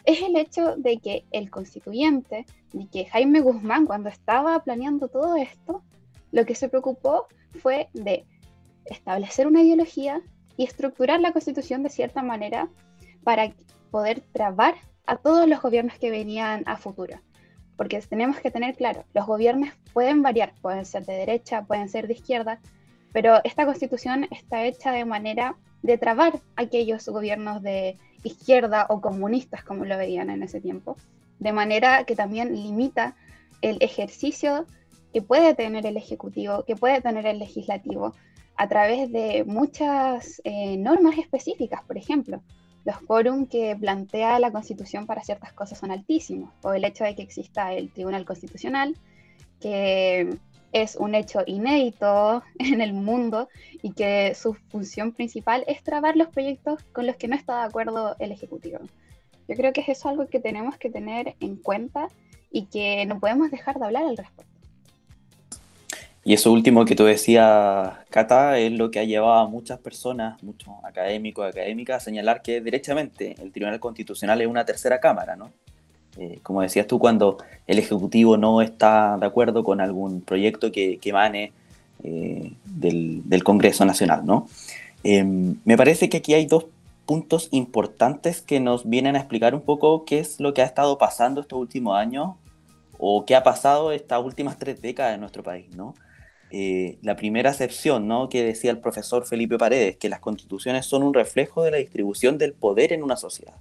es 0.05 0.21
el 0.21 0.35
hecho 0.35 0.75
de 0.75 0.97
que 0.97 1.25
el 1.31 1.49
constituyente, 1.49 2.45
de 2.73 2.87
que 2.87 3.05
Jaime 3.05 3.41
Guzmán, 3.41 3.85
cuando 3.85 4.09
estaba 4.09 4.59
planeando 4.63 5.07
todo 5.07 5.35
esto, 5.35 5.83
lo 6.31 6.45
que 6.45 6.55
se 6.55 6.67
preocupó 6.67 7.27
fue 7.61 7.89
de 7.93 8.25
establecer 8.85 9.47
una 9.47 9.61
ideología 9.61 10.21
y 10.57 10.65
estructurar 10.65 11.21
la 11.21 11.31
constitución 11.31 11.83
de 11.83 11.89
cierta 11.89 12.21
manera 12.21 12.69
para 13.23 13.53
poder 13.91 14.21
trabar 14.33 14.75
a 15.05 15.17
todos 15.17 15.47
los 15.47 15.61
gobiernos 15.61 15.97
que 15.99 16.11
venían 16.11 16.63
a 16.65 16.77
futuro. 16.77 17.19
Porque 17.75 17.99
tenemos 18.01 18.39
que 18.39 18.51
tener 18.51 18.75
claro, 18.75 19.05
los 19.13 19.25
gobiernos 19.25 19.69
pueden 19.93 20.21
variar, 20.21 20.53
pueden 20.61 20.85
ser 20.85 21.05
de 21.05 21.13
derecha, 21.13 21.63
pueden 21.63 21.89
ser 21.89 22.07
de 22.07 22.13
izquierda, 22.13 22.59
pero 23.11 23.41
esta 23.43 23.65
constitución 23.65 24.27
está 24.31 24.63
hecha 24.63 24.91
de 24.91 25.05
manera 25.05 25.55
de 25.81 25.97
trabar 25.97 26.39
aquellos 26.55 27.07
gobiernos 27.07 27.61
de 27.61 27.97
izquierda 28.23 28.85
o 28.89 29.01
comunistas, 29.01 29.63
como 29.63 29.85
lo 29.85 29.97
veían 29.97 30.29
en 30.29 30.43
ese 30.43 30.61
tiempo, 30.61 30.95
de 31.39 31.51
manera 31.51 32.05
que 32.05 32.15
también 32.15 32.55
limita 32.55 33.15
el 33.61 33.77
ejercicio 33.81 34.65
que 35.13 35.21
puede 35.21 35.53
tener 35.53 35.85
el 35.85 35.97
Ejecutivo, 35.97 36.63
que 36.65 36.75
puede 36.75 37.01
tener 37.01 37.25
el 37.25 37.39
Legislativo, 37.39 38.13
a 38.55 38.67
través 38.67 39.11
de 39.11 39.43
muchas 39.45 40.41
eh, 40.43 40.77
normas 40.77 41.17
específicas, 41.17 41.83
por 41.83 41.97
ejemplo. 41.97 42.41
Los 42.85 42.99
quórum 43.01 43.45
que 43.47 43.75
plantea 43.75 44.39
la 44.39 44.51
Constitución 44.51 45.05
para 45.05 45.23
ciertas 45.23 45.53
cosas 45.53 45.79
son 45.79 45.91
altísimos, 45.91 46.51
o 46.63 46.73
el 46.73 46.83
hecho 46.83 47.03
de 47.03 47.15
que 47.15 47.21
exista 47.21 47.73
el 47.73 47.91
Tribunal 47.91 48.25
Constitucional, 48.25 48.95
que 49.59 50.37
es 50.73 50.95
un 50.95 51.15
hecho 51.15 51.43
inédito 51.45 52.43
en 52.59 52.81
el 52.81 52.93
mundo 52.93 53.47
y 53.81 53.93
que 53.93 54.35
su 54.35 54.53
función 54.53 55.13
principal 55.13 55.63
es 55.67 55.83
trabar 55.83 56.17
los 56.17 56.29
proyectos 56.29 56.83
con 56.91 57.07
los 57.07 57.15
que 57.15 57.27
no 57.27 57.35
está 57.35 57.59
de 57.59 57.67
acuerdo 57.67 58.15
el 58.19 58.31
Ejecutivo. 58.31 58.79
Yo 59.47 59.55
creo 59.55 59.73
que 59.73 59.81
es 59.81 59.89
eso 59.89 60.09
algo 60.09 60.27
que 60.27 60.39
tenemos 60.39 60.77
que 60.77 60.89
tener 60.89 61.35
en 61.39 61.57
cuenta 61.57 62.07
y 62.51 62.65
que 62.65 63.05
no 63.05 63.19
podemos 63.19 63.51
dejar 63.51 63.77
de 63.79 63.85
hablar 63.85 64.05
al 64.05 64.17
respecto. 64.17 64.52
Y 66.25 66.33
eso 66.33 66.53
último 66.53 66.85
que 66.85 66.95
tú 66.95 67.03
decías, 67.03 67.91
Cata, 68.09 68.57
es 68.57 68.71
lo 68.71 68.91
que 68.91 68.99
ha 68.99 69.03
llevado 69.03 69.33
a 69.33 69.47
muchas 69.47 69.79
personas, 69.79 70.41
muchos 70.41 70.73
académicos, 70.83 71.45
académicas, 71.45 71.97
a 71.97 72.05
señalar 72.05 72.41
que 72.41 72.61
derechamente 72.61 73.35
el 73.41 73.51
Tribunal 73.51 73.79
Constitucional 73.81 74.39
es 74.39 74.47
una 74.47 74.65
tercera 74.65 75.01
cámara, 75.01 75.35
¿no? 75.35 75.51
Eh, 76.17 76.39
como 76.41 76.61
decías 76.61 76.87
tú, 76.87 76.97
cuando 76.97 77.39
el 77.67 77.79
Ejecutivo 77.79 78.37
no 78.37 78.61
está 78.61 79.17
de 79.17 79.25
acuerdo 79.25 79.63
con 79.63 79.81
algún 79.81 80.21
proyecto 80.21 80.71
que, 80.71 80.97
que 80.99 81.09
emane 81.09 81.51
eh, 82.03 82.53
del, 82.65 83.43
Congreso 83.43 83.83
Nacional, 83.83 84.25
¿no? 84.25 84.47
Em, 85.03 85.55
me 85.65 85.75
parece 85.75 86.07
que 86.07 86.17
aquí 86.17 86.33
hay 86.33 86.45
dos 86.45 86.67
puntos 87.05 87.49
importantes 87.51 88.41
que 88.41 88.59
nos 88.59 88.87
vienen 88.89 89.15
a 89.15 89.19
explicar 89.19 89.53
un 89.53 89.61
poco 89.61 90.05
qué 90.05 90.19
es 90.19 90.39
lo 90.39 90.53
que 90.53 90.61
ha 90.61 90.65
estado 90.65 90.97
pasando 90.97 91.41
estos 91.41 91.59
últimos 91.59 91.97
años 91.97 92.35
o 92.97 93.25
qué 93.25 93.35
ha 93.35 93.43
pasado 93.43 93.91
estas 93.91 94.23
últimas 94.23 94.57
tres 94.57 94.81
décadas 94.81 95.15
en 95.15 95.19
nuestro 95.19 95.43
país, 95.43 95.75
¿no? 95.75 95.93
Eh, 96.55 96.99
la 97.01 97.15
primera 97.15 97.49
acepción 97.49 98.07
¿no? 98.07 98.29
que 98.29 98.43
decía 98.43 98.69
el 98.69 98.79
profesor 98.79 99.25
Felipe 99.25 99.57
Paredes, 99.57 99.97
que 99.97 100.07
las 100.07 100.19
constituciones 100.19 100.85
son 100.85 101.01
un 101.01 101.15
reflejo 101.15 101.63
de 101.63 101.71
la 101.71 101.77
distribución 101.77 102.37
del 102.37 102.53
poder 102.53 102.93
en 102.93 103.01
una 103.01 103.15
sociedad. 103.15 103.55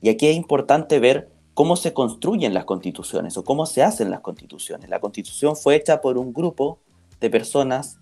Y 0.00 0.10
aquí 0.10 0.28
es 0.28 0.36
importante 0.36 1.00
ver 1.00 1.32
cómo 1.54 1.74
se 1.74 1.92
construyen 1.92 2.54
las 2.54 2.66
constituciones 2.66 3.36
o 3.36 3.42
cómo 3.42 3.66
se 3.66 3.82
hacen 3.82 4.12
las 4.12 4.20
constituciones. 4.20 4.88
La 4.88 5.00
constitución 5.00 5.56
fue 5.56 5.74
hecha 5.74 6.00
por 6.00 6.18
un 6.18 6.32
grupo 6.32 6.78
de 7.18 7.30
personas, 7.30 7.98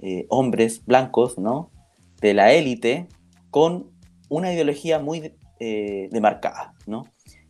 eh, 0.00 0.24
hombres 0.30 0.86
blancos, 0.86 1.36
¿no? 1.36 1.70
de 2.22 2.32
la 2.32 2.54
élite, 2.54 3.06
con 3.50 3.90
una 4.30 4.50
ideología 4.50 4.98
muy 4.98 5.34
eh, 5.60 6.08
demarcada. 6.10 6.72
¿no? 6.86 7.04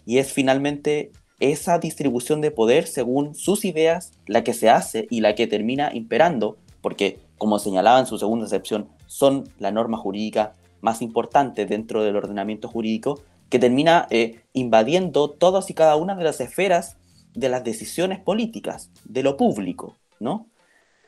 Y 0.04 0.18
es 0.18 0.32
finalmente 0.32 1.12
esa 1.40 1.78
distribución 1.78 2.40
de 2.40 2.50
poder 2.50 2.87
según 2.87 3.35
sus 3.35 3.64
ideas 3.64 4.12
la 4.26 4.45
que 4.45 4.54
se 4.54 4.71
hace 4.71 5.07
y 5.11 5.21
la 5.21 5.35
que 5.35 5.47
termina 5.47 5.90
imperando, 5.95 6.57
porque 6.80 7.21
como 7.38 7.59
señalaba 7.59 8.00
en 8.00 8.07
su 8.07 8.18
segunda 8.18 8.47
excepción, 8.47 8.88
son 9.07 9.49
la 9.59 9.71
norma 9.71 9.97
jurídica 9.97 10.54
más 10.80 11.02
importante 11.02 11.66
dentro 11.66 12.02
del 12.02 12.16
ordenamiento 12.16 12.68
jurídico, 12.68 13.21
que 13.49 13.59
termina 13.59 14.07
eh, 14.11 14.40
invadiendo 14.52 15.30
todas 15.30 15.71
y 15.71 15.75
cada 15.75 15.97
una 15.97 16.14
de 16.14 16.25
las 16.25 16.40
esferas 16.40 16.97
de 17.35 17.49
las 17.49 17.64
decisiones 17.64 18.18
políticas, 18.18 18.90
de 19.04 19.23
lo 19.23 19.37
público, 19.37 19.97
¿no? 20.21 20.47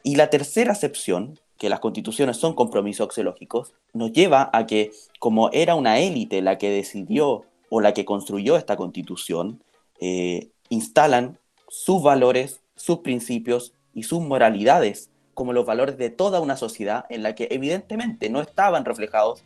Y 0.02 0.16
la 0.16 0.30
tercera 0.30 0.72
excepción, 0.72 1.38
que 1.58 1.68
las 1.68 1.80
constituciones 1.80 2.38
son 2.38 2.54
compromisos 2.54 3.06
axiológicos, 3.06 3.74
nos 3.92 4.12
lleva 4.12 4.48
a 4.52 4.66
que, 4.66 4.92
como 5.18 5.50
era 5.50 5.74
una 5.74 5.98
élite 5.98 6.40
la 6.40 6.56
que 6.56 6.70
decidió 6.70 7.44
o 7.68 7.80
la 7.80 7.92
que 7.92 8.06
construyó 8.06 8.56
esta 8.56 8.76
constitución, 8.76 9.62
eh, 10.00 10.50
instalan 10.68 11.38
sus 11.68 12.02
valores, 12.02 12.60
sus 12.76 12.98
principios 12.98 13.74
y 13.94 14.04
sus 14.04 14.20
moralidades 14.20 15.10
como 15.34 15.52
los 15.52 15.64
valores 15.64 15.96
de 15.96 16.10
toda 16.10 16.40
una 16.40 16.56
sociedad 16.56 17.06
en 17.08 17.22
la 17.22 17.34
que 17.34 17.48
evidentemente 17.50 18.28
no 18.28 18.40
estaban 18.40 18.84
reflejados 18.84 19.42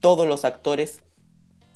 todos 0.00 0.26
los 0.26 0.44
actores 0.44 1.02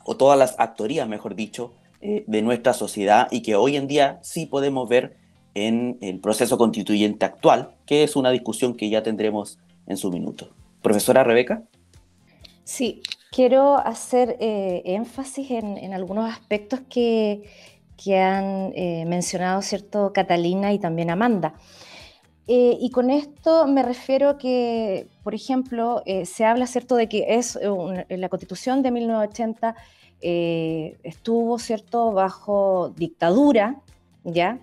o 0.05 0.17
todas 0.17 0.39
las 0.39 0.55
actorías, 0.59 1.09
mejor 1.09 1.35
dicho, 1.35 1.75
eh, 2.01 2.25
de 2.27 2.43
nuestra 2.43 2.73
sociedad 2.73 3.29
y 3.31 3.43
que 3.43 3.57
hoy 3.57 3.77
en 3.77 3.87
día 3.87 4.19
sí 4.23 4.47
podemos 4.47 4.89
ver 4.89 5.17
en 5.55 5.99
el 6.01 6.21
proceso 6.21 6.57
constituyente 6.57 7.27
actual, 7.27 7.75
que 7.87 8.03
es 8.03 8.17
una 8.17 8.31
discusión 8.31 8.75
que 8.75 8.89
ya 8.89 9.03
tendremos 9.03 9.59
en 9.87 9.97
su 9.97 10.11
minuto. 10.11 10.51
Profesora 10.81 11.25
Rebeca. 11.25 11.63
Sí, 12.65 13.03
quiero 13.31 13.77
hacer 13.77 14.37
eh, 14.41 14.83
énfasis 14.85 15.51
en, 15.51 15.93
algunos 15.93 16.31
aspectos 16.31 16.81
que, 16.89 17.43
que 18.03 18.19
han 18.19 18.73
eh, 18.75 19.05
mencionado, 19.07 19.61
¿cierto?, 19.63 20.13
Catalina 20.13 20.73
y 20.73 20.79
también 20.79 21.11
Amanda. 21.11 21.55
Eh, 22.47 22.77
y 22.81 22.91
con 22.91 23.11
esto 23.11 23.67
me 23.67 23.83
refiero 23.83 24.39
que, 24.39 25.07
por 25.23 25.35
ejemplo, 25.35 26.03
eh, 26.07 26.25
se 26.25 26.45
habla, 26.45 26.67
¿cierto?, 26.67 26.97
de 26.97 27.09
que 27.09 27.37
es 27.37 27.59
la 28.09 28.29
Constitución 28.29 28.83
de 28.83 28.91
1980 28.91 29.75
estuvo, 30.23 31.59
¿cierto?, 31.59 32.13
bajo 32.13 32.93
dictadura, 32.97 33.81
¿ya? 34.25 34.59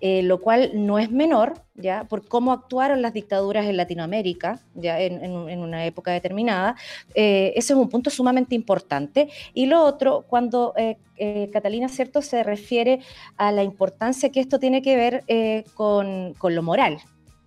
Eh, 0.00 0.22
lo 0.22 0.40
cual 0.40 0.70
no 0.74 0.98
es 0.98 1.10
menor, 1.10 1.62
¿ya? 1.74 2.04
Por 2.04 2.26
cómo 2.26 2.52
actuaron 2.52 3.02
las 3.02 3.12
dictaduras 3.12 3.66
en 3.66 3.76
Latinoamérica, 3.76 4.60
¿ya? 4.74 5.00
En, 5.00 5.22
una 5.22 5.86
época 5.86 6.10
determinada. 6.12 6.76
Eh, 7.14 7.52
ese 7.54 7.72
es 7.72 7.78
un 7.78 7.88
punto 7.88 8.10
sumamente 8.10 8.54
importante. 8.54 9.28
Y 9.54 9.66
lo 9.66 9.82
otro, 9.82 10.24
cuando 10.28 10.74
eh, 10.76 10.96
Catalina, 11.52 11.88
¿cierto?, 11.88 12.20
se 12.20 12.42
refiere 12.42 13.00
a 13.36 13.52
la 13.52 13.62
importancia 13.62 14.30
que 14.30 14.40
esto 14.40 14.58
tiene 14.58 14.82
que 14.82 14.96
ver 14.96 15.24
con, 15.74 16.34
con, 16.34 16.54
lo 16.54 16.62
moral, 16.62 16.98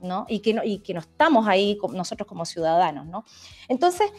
¿no? 0.02 0.26
Y 0.30 0.40
que 0.40 0.54
no, 0.54 0.64
y 0.64 0.80
que 0.80 0.94
no 0.94 1.02
estamos 1.02 1.48
ahí 1.48 1.78
nosotros 1.92 2.28
como 2.28 2.46
ciudadanos, 2.46 3.06
¿no? 3.06 3.26
Entonces, 3.68 4.12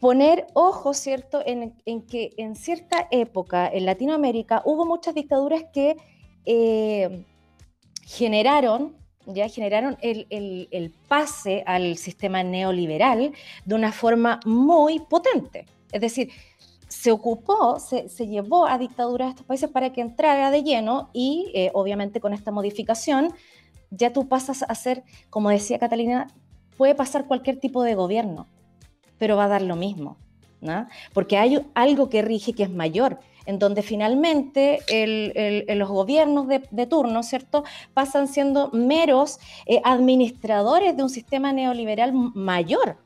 poner 0.00 0.46
ojo, 0.54 0.94
¿cierto?, 0.94 1.42
en, 1.44 1.74
que 2.06 2.30
en 2.36 2.54
cierta 2.54 3.08
época 3.10 3.68
en 3.68 3.86
Latinoamérica 3.86 4.62
hubo 4.64 4.86
muchas 4.86 5.14
dictaduras 5.14 5.64
que 5.72 5.96
eh, 6.46 7.24
generaron, 8.04 8.96
ya 9.26 9.48
generaron 9.48 9.98
el, 10.00 10.94
pase 11.08 11.64
al 11.66 11.96
sistema 11.96 12.42
neoliberal 12.42 13.32
de 13.64 13.74
una 13.74 13.92
forma 13.92 14.40
muy 14.44 15.00
potente. 15.00 15.66
Es 15.92 16.00
decir, 16.00 16.30
se 16.88 17.10
ocupó, 17.10 17.78
se, 17.80 18.26
llevó 18.26 18.66
a 18.66 18.78
dictaduras 18.78 19.26
de 19.26 19.30
estos 19.30 19.46
países 19.46 19.70
para 19.70 19.92
que 19.92 20.00
entrara 20.00 20.50
de 20.50 20.62
lleno 20.62 21.10
y 21.12 21.50
eh, 21.54 21.70
obviamente 21.74 22.20
con 22.20 22.32
esta 22.32 22.52
modificación 22.52 23.34
ya 23.90 24.12
tú 24.12 24.28
pasas 24.28 24.64
a 24.68 24.74
ser, 24.74 25.02
como 25.30 25.50
decía 25.50 25.78
Catalina, 25.78 26.28
puede 26.76 26.94
pasar 26.94 27.26
cualquier 27.26 27.58
tipo 27.58 27.82
de 27.82 27.94
gobierno, 27.94 28.46
pero 29.18 29.36
va 29.36 29.44
a 29.44 29.48
dar 29.48 29.62
lo 29.62 29.76
mismo, 29.76 30.16
¿no? 30.60 30.86
Porque 31.12 31.38
hay 31.38 31.64
algo 31.74 32.08
que 32.08 32.22
rige 32.22 32.52
que 32.52 32.64
es 32.64 32.70
mayor, 32.70 33.18
en 33.46 33.58
donde 33.58 33.82
finalmente 33.82 34.80
los 35.74 35.88
gobiernos 35.88 36.46
de, 36.48 36.86
turno, 36.86 37.22
¿cierto?, 37.22 37.64
pasan 37.94 38.28
siendo 38.28 38.70
meros 38.72 39.38
eh, 39.66 39.80
administradores 39.84 40.96
de 40.96 41.02
un 41.02 41.10
sistema 41.10 41.52
neoliberal 41.52 42.12
mayor. 42.12 42.98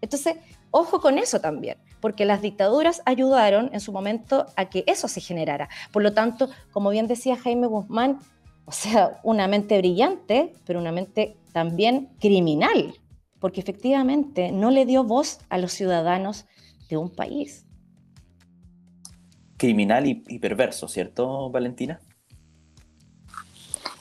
Entonces, 0.00 0.36
ojo 0.70 1.00
con 1.00 1.18
eso 1.18 1.40
también, 1.40 1.76
porque 2.00 2.24
las 2.24 2.42
dictaduras 2.42 3.02
ayudaron 3.04 3.70
en 3.72 3.80
su 3.80 3.92
momento 3.92 4.46
a 4.56 4.68
que 4.68 4.84
eso 4.86 5.08
se 5.08 5.20
generara. 5.20 5.68
Por 5.92 6.02
lo 6.02 6.12
tanto, 6.12 6.48
como 6.72 6.90
bien 6.90 7.06
decía 7.06 7.36
Jaime 7.36 7.66
Guzmán, 7.66 8.18
o 8.64 8.72
sea, 8.72 9.20
una 9.22 9.48
mente 9.48 9.78
brillante, 9.78 10.52
pero 10.64 10.80
una 10.80 10.92
mente 10.92 11.36
también 11.52 12.08
criminal, 12.20 12.94
porque 13.38 13.60
efectivamente 13.60 14.52
no 14.52 14.70
le 14.70 14.86
dio 14.86 15.04
voz 15.04 15.40
a 15.48 15.58
los 15.58 15.72
ciudadanos 15.72 16.46
de 16.88 16.96
un 16.96 17.10
país. 17.10 17.66
Criminal 19.62 20.04
y, 20.08 20.38
perverso, 20.40 20.88
¿cierto, 20.88 21.48
Valentina? 21.48 22.00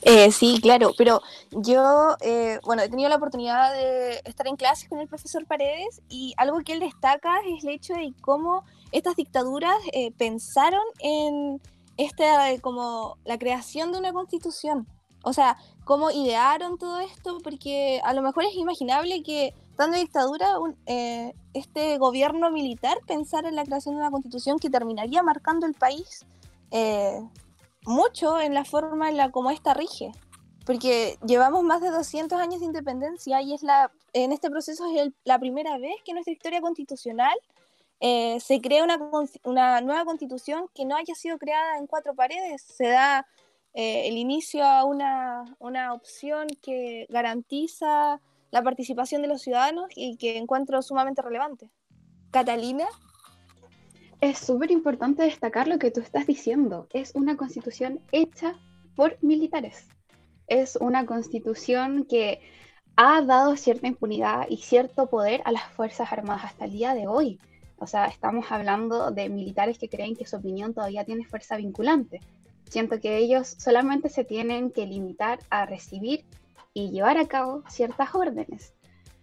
Eh, 0.01 0.31
sí, 0.31 0.59
claro, 0.59 0.91
pero 0.97 1.21
yo, 1.51 2.17
eh, 2.21 2.59
bueno, 2.63 2.81
he 2.81 2.89
tenido 2.89 3.07
la 3.09 3.17
oportunidad 3.17 3.71
de 3.71 4.23
estar 4.25 4.47
en 4.47 4.55
clases 4.55 4.89
con 4.89 4.99
el 4.99 5.07
profesor 5.07 5.45
Paredes 5.45 6.01
y 6.09 6.33
algo 6.37 6.61
que 6.61 6.73
él 6.73 6.79
destaca 6.79 7.41
es 7.45 7.63
el 7.63 7.69
hecho 7.69 7.93
de 7.93 8.11
cómo 8.21 8.63
estas 8.91 9.15
dictaduras 9.15 9.75
eh, 9.93 10.11
pensaron 10.17 10.81
en 10.97 11.61
esta, 11.95 12.59
como 12.61 13.17
la 13.23 13.37
creación 13.37 13.91
de 13.91 13.99
una 13.99 14.13
constitución. 14.13 14.87
O 15.21 15.31
sea, 15.31 15.57
cómo 15.83 16.09
idearon 16.09 16.79
todo 16.79 16.99
esto, 17.01 17.37
porque 17.43 18.01
a 18.03 18.15
lo 18.15 18.23
mejor 18.23 18.45
es 18.45 18.55
imaginable 18.55 19.21
que, 19.21 19.53
dando 19.81 19.97
dictadura, 19.97 20.47
eh, 20.85 21.33
este 21.53 21.97
gobierno 21.97 22.51
militar 22.51 22.99
pensara 23.07 23.49
en 23.49 23.55
la 23.55 23.65
creación 23.65 23.95
de 23.95 24.01
una 24.01 24.11
constitución 24.11 24.59
que 24.59 24.69
terminaría 24.69 25.23
marcando 25.23 25.65
el 25.65 25.73
país 25.73 26.25
eh, 26.69 27.19
mucho 27.85 28.39
en 28.39 28.53
la 28.53 28.63
forma 28.63 29.09
en 29.09 29.17
la 29.17 29.31
como 29.31 29.49
esta 29.49 29.73
rige. 29.73 30.11
Porque 30.65 31.17
llevamos 31.25 31.63
más 31.63 31.81
de 31.81 31.89
200 31.89 32.39
años 32.39 32.59
de 32.59 32.67
independencia 32.67 33.41
y 33.41 33.53
es 33.53 33.63
la, 33.63 33.91
en 34.13 34.31
este 34.31 34.51
proceso 34.51 34.85
es 34.95 35.11
la 35.23 35.39
primera 35.39 35.79
vez 35.79 35.95
que 36.05 36.13
nuestra 36.13 36.33
historia 36.33 36.61
constitucional 36.61 37.33
eh, 37.99 38.39
se 38.39 38.61
crea 38.61 38.83
una, 38.83 38.99
una, 39.43 39.81
nueva 39.81 40.05
constitución 40.05 40.67
que 40.75 40.85
no 40.85 40.95
haya 40.95 41.15
sido 41.15 41.39
creada 41.39 41.79
en 41.79 41.87
cuatro 41.87 42.13
paredes, 42.13 42.61
se 42.61 42.87
da 42.87 43.27
eh, 43.73 44.07
el 44.07 44.17
inicio 44.17 44.63
a 44.63 44.85
una, 44.85 45.55
una, 45.59 45.93
opción 45.93 46.47
que 46.61 47.07
garantiza 47.09 48.21
la 48.51 48.61
participación 48.61 49.21
de 49.21 49.29
los 49.29 49.41
ciudadanos 49.41 49.85
y 49.95 50.17
que 50.17 50.37
encuentro 50.37 50.81
sumamente 50.81 51.21
relevante. 51.21 51.69
Catalina. 52.31 52.85
Es 54.19 54.37
súper 54.37 54.69
importante 54.69 55.23
destacar 55.23 55.67
lo 55.67 55.79
que 55.79 55.89
tú 55.89 56.01
estás 56.01 56.27
diciendo. 56.27 56.87
Es 56.93 57.15
una 57.15 57.37
constitución 57.37 57.99
hecha 58.11 58.55
por 58.95 59.17
militares. 59.23 59.87
Es 60.47 60.75
una 60.75 61.05
constitución 61.05 62.05
que 62.05 62.39
ha 62.95 63.21
dado 63.21 63.55
cierta 63.55 63.87
impunidad 63.87 64.47
y 64.49 64.57
cierto 64.57 65.07
poder 65.07 65.41
a 65.45 65.51
las 65.51 65.63
Fuerzas 65.71 66.11
Armadas 66.11 66.45
hasta 66.45 66.65
el 66.65 66.71
día 66.71 66.93
de 66.93 67.07
hoy. 67.07 67.39
O 67.77 67.87
sea, 67.87 68.05
estamos 68.05 68.51
hablando 68.51 69.09
de 69.09 69.27
militares 69.29 69.79
que 69.79 69.89
creen 69.89 70.15
que 70.15 70.27
su 70.27 70.35
opinión 70.35 70.73
todavía 70.73 71.03
tiene 71.03 71.25
fuerza 71.25 71.57
vinculante. 71.57 72.19
Siento 72.69 72.99
que 72.99 73.17
ellos 73.17 73.55
solamente 73.57 74.07
se 74.09 74.23
tienen 74.23 74.71
que 74.71 74.85
limitar 74.85 75.39
a 75.49 75.65
recibir 75.65 76.25
y 76.73 76.91
llevar 76.91 77.17
a 77.17 77.27
cabo 77.27 77.63
ciertas 77.69 78.13
órdenes. 78.15 78.73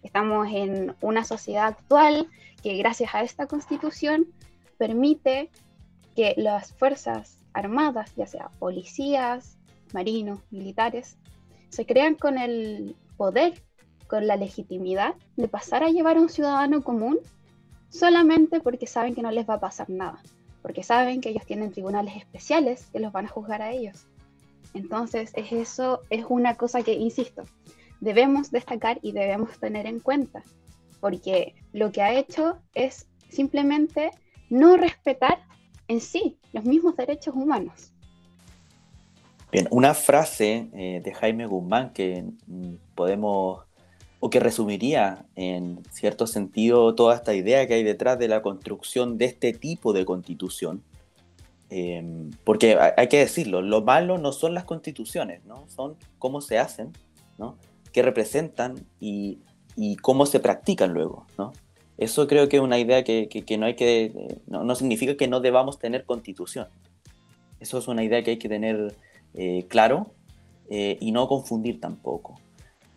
Estamos 0.03 0.47
en 0.51 0.95
una 1.01 1.23
sociedad 1.23 1.67
actual 1.67 2.27
que 2.63 2.77
gracias 2.77 3.13
a 3.15 3.21
esta 3.21 3.47
constitución 3.47 4.27
permite 4.77 5.49
que 6.15 6.33
las 6.37 6.73
fuerzas 6.73 7.37
armadas, 7.53 8.13
ya 8.15 8.27
sea 8.27 8.49
policías, 8.59 9.57
marinos, 9.93 10.39
militares, 10.51 11.17
se 11.69 11.85
crean 11.85 12.15
con 12.15 12.37
el 12.37 12.95
poder, 13.17 13.61
con 14.07 14.27
la 14.27 14.35
legitimidad 14.35 15.15
de 15.35 15.47
pasar 15.47 15.83
a 15.83 15.89
llevar 15.89 16.17
a 16.17 16.21
un 16.21 16.29
ciudadano 16.29 16.81
común 16.83 17.19
solamente 17.89 18.59
porque 18.59 18.87
saben 18.87 19.15
que 19.15 19.21
no 19.21 19.31
les 19.31 19.49
va 19.49 19.55
a 19.55 19.59
pasar 19.59 19.89
nada, 19.89 20.21
porque 20.61 20.83
saben 20.83 21.21
que 21.21 21.29
ellos 21.29 21.45
tienen 21.45 21.71
tribunales 21.71 22.15
especiales 22.15 22.87
que 22.91 22.99
los 22.99 23.11
van 23.11 23.25
a 23.25 23.29
juzgar 23.29 23.61
a 23.61 23.71
ellos. 23.71 24.07
Entonces, 24.73 25.31
es 25.35 25.51
eso 25.51 26.01
es 26.09 26.25
una 26.29 26.55
cosa 26.55 26.83
que, 26.83 26.93
insisto, 26.93 27.43
debemos 27.99 28.51
destacar 28.51 28.99
y 29.01 29.11
debemos 29.11 29.57
tener 29.59 29.85
en 29.85 29.99
cuenta, 29.99 30.43
porque 30.99 31.55
lo 31.73 31.91
que 31.91 32.01
ha 32.01 32.13
hecho 32.13 32.59
es 32.73 33.07
simplemente 33.29 34.11
no 34.49 34.77
respetar 34.77 35.39
en 35.87 36.01
sí 36.01 36.37
los 36.53 36.63
mismos 36.65 36.95
derechos 36.95 37.35
humanos. 37.35 37.91
Bien, 39.51 39.67
una 39.71 39.95
frase 39.95 40.69
eh, 40.73 41.01
de 41.03 41.13
Jaime 41.13 41.47
Guzmán 41.47 41.91
que 41.91 42.23
mm, 42.45 42.75
podemos 42.93 43.63
o 44.19 44.29
que 44.29 44.39
resumiría 44.39 45.25
en 45.35 45.81
cierto 45.91 46.27
sentido 46.27 46.93
toda 46.93 47.15
esta 47.15 47.33
idea 47.33 47.65
que 47.67 47.75
hay 47.75 47.83
detrás 47.83 48.19
de 48.19 48.27
la 48.27 48.41
construcción 48.41 49.17
de 49.17 49.25
este 49.25 49.53
tipo 49.53 49.93
de 49.93 50.05
constitución. 50.05 50.83
Em, 51.69 52.31
porque 52.43 52.77
hay 52.97 53.07
que 53.07 53.19
decirlo, 53.19 53.61
lo 53.61 53.81
malo 53.81 54.17
no 54.17 54.31
son 54.31 54.53
las 54.53 54.63
constituciones, 54.63 55.45
¿no? 55.45 55.65
son 55.69 55.97
cómo 56.17 56.41
se 56.41 56.57
hacen, 56.57 56.93
¿no? 57.37 57.57
qué 57.93 58.01
representan 58.01 58.75
y, 58.99 59.39
y 59.75 59.95
cómo 59.97 60.25
se 60.25 60.39
practican 60.39 60.93
luego. 60.93 61.27
¿no? 61.37 61.53
Eso 61.97 62.27
creo 62.27 62.49
que 62.49 62.57
es 62.57 62.63
una 62.63 62.79
idea 62.79 63.03
que, 63.03 63.29
que, 63.29 63.57
no 63.57 63.65
hay 63.65 63.75
que, 63.75 64.39
no, 64.47 64.63
no, 64.63 64.73
significa 64.73 65.15
que 65.15 65.27
no 65.27 65.41
debamos 65.41 65.77
tener 65.77 66.05
constitución. 66.05 66.67
Eso 67.59 67.77
es 67.77 67.87
una 67.87 68.03
idea 68.03 68.23
que 68.23 68.31
hay 68.31 68.37
que 68.37 68.49
tener 68.49 68.95
eh, 69.35 69.65
claro 69.67 70.07
eh, 70.69 70.97
y 70.99 71.11
no 71.11 71.27
confundir 71.27 71.79
tampoco. 71.79 72.39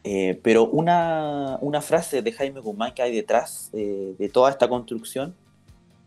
Eh, 0.04 0.38
pero 0.42 0.64
una, 0.64 1.58
una, 1.60 1.80
frase 1.80 2.22
de 2.22 2.32
Jaime 2.32 2.60
Guzmán 2.60 2.92
que 2.92 3.02
hay 3.02 3.14
detrás 3.14 3.70
eh, 3.72 4.14
de 4.18 4.28
toda 4.28 4.50
esta 4.50 4.68
construcción 4.68 5.36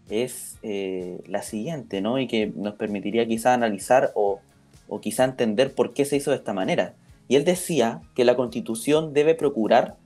es 0.10 0.58
eh, 0.62 1.22
la 1.28 1.42
siguiente, 1.42 2.02
¿no? 2.02 2.20
Y 2.20 2.28
que 2.28 2.48
nos 2.56 2.76
permitiría 2.76 3.28
quizá 3.28 3.54
analizar 3.54 4.12
o, 4.16 4.40
o 4.88 5.02
quizá 5.02 5.24
entender 5.24 5.74
por 5.74 5.94
qué 5.94 6.06
se 6.06 6.18
hizo 6.18 6.32
de 6.32 6.38
esta 6.38 6.54
manera. 6.54 6.96
Y 7.28 7.36
él 7.36 7.46
decía 7.46 8.02
que 8.14 8.26
la 8.26 8.36
constitución 8.36 9.14
debe 9.14 9.36
procurar 9.36 9.98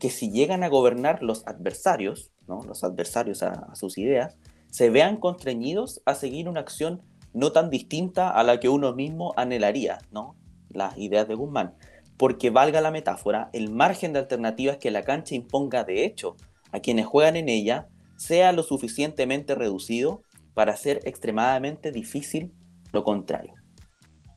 que 0.00 0.10
si 0.10 0.30
llegan 0.30 0.64
a 0.64 0.68
gobernar 0.68 1.22
los 1.22 1.46
adversarios, 1.46 2.32
¿no? 2.48 2.62
los 2.64 2.82
adversarios 2.82 3.42
a, 3.42 3.52
a 3.52 3.74
sus 3.76 3.96
ideas, 3.96 4.36
se 4.70 4.90
vean 4.90 5.18
constreñidos 5.18 6.02
a 6.04 6.14
seguir 6.14 6.48
una 6.48 6.60
acción 6.60 7.02
no 7.32 7.52
tan 7.52 7.70
distinta 7.70 8.30
a 8.30 8.42
la 8.42 8.58
que 8.58 8.68
uno 8.68 8.92
mismo 8.92 9.34
anhelaría, 9.36 9.98
¿no? 10.10 10.36
Las 10.70 10.98
ideas 10.98 11.28
de 11.28 11.34
Guzmán 11.34 11.74
porque 12.16 12.50
valga 12.50 12.80
la 12.80 12.90
metáfora, 12.90 13.50
el 13.52 13.70
margen 13.70 14.12
de 14.12 14.20
alternativas 14.20 14.78
que 14.78 14.90
la 14.90 15.02
cancha 15.02 15.34
imponga 15.34 15.84
de 15.84 16.04
hecho 16.04 16.36
a 16.72 16.80
quienes 16.80 17.06
juegan 17.06 17.36
en 17.36 17.48
ella 17.48 17.88
sea 18.16 18.52
lo 18.52 18.62
suficientemente 18.62 19.54
reducido 19.54 20.22
para 20.54 20.72
hacer 20.72 21.00
extremadamente 21.04 21.92
difícil 21.92 22.52
lo 22.92 23.04
contrario. 23.04 23.54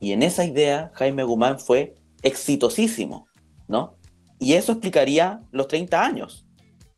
Y 0.00 0.12
en 0.12 0.22
esa 0.22 0.44
idea 0.44 0.90
Jaime 0.94 1.24
Guzmán 1.24 1.58
fue 1.58 1.96
exitosísimo, 2.22 3.28
¿no? 3.66 3.96
Y 4.38 4.54
eso 4.54 4.72
explicaría 4.72 5.40
los 5.50 5.68
30 5.68 6.04
años, 6.04 6.46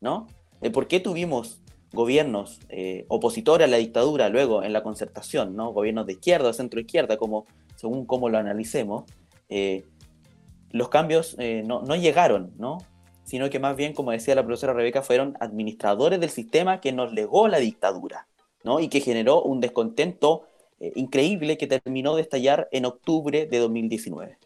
¿no? 0.00 0.26
De 0.60 0.70
por 0.70 0.88
qué 0.88 1.00
tuvimos 1.00 1.60
gobiernos 1.92 2.60
eh, 2.68 3.04
opositores 3.08 3.66
a 3.66 3.70
la 3.70 3.78
dictadura 3.78 4.28
luego 4.28 4.62
en 4.62 4.72
la 4.72 4.82
concertación, 4.82 5.56
¿no? 5.56 5.72
Gobiernos 5.72 6.06
de 6.06 6.12
izquierda 6.12 6.52
centro 6.52 6.80
izquierda, 6.80 7.16
como, 7.16 7.46
según 7.76 8.06
cómo 8.06 8.28
lo 8.28 8.38
analicemos, 8.38 9.04
eh, 9.48 9.84
los 10.70 10.88
cambios 10.88 11.34
eh, 11.38 11.62
no, 11.66 11.82
llegaron, 11.96 12.52
¿no? 12.58 12.78
Sino 13.30 13.48
que 13.48 13.60
más 13.60 13.76
bien, 13.76 13.92
como 13.92 14.10
decía 14.10 14.34
la 14.34 14.44
profesora 14.44 14.72
Rebeca, 14.72 15.02
fueron 15.02 15.36
administradores 15.38 16.18
del 16.18 16.30
sistema 16.30 16.80
que 16.80 16.90
nos 16.90 17.12
legó 17.12 17.46
la 17.46 17.58
dictadura, 17.58 18.26
¿no? 18.64 18.80
Y 18.80 18.88
que 18.88 19.00
generó 19.00 19.40
un 19.40 19.60
descontento 19.60 20.48
eh, 20.80 20.90
increíble 20.96 21.56
que 21.56 21.68
terminó 21.68 22.16
de 22.16 22.22
estallar 22.22 22.68
en 22.72 22.86
octubre 22.86 23.46
de 23.46 23.58
2019. 23.60 24.36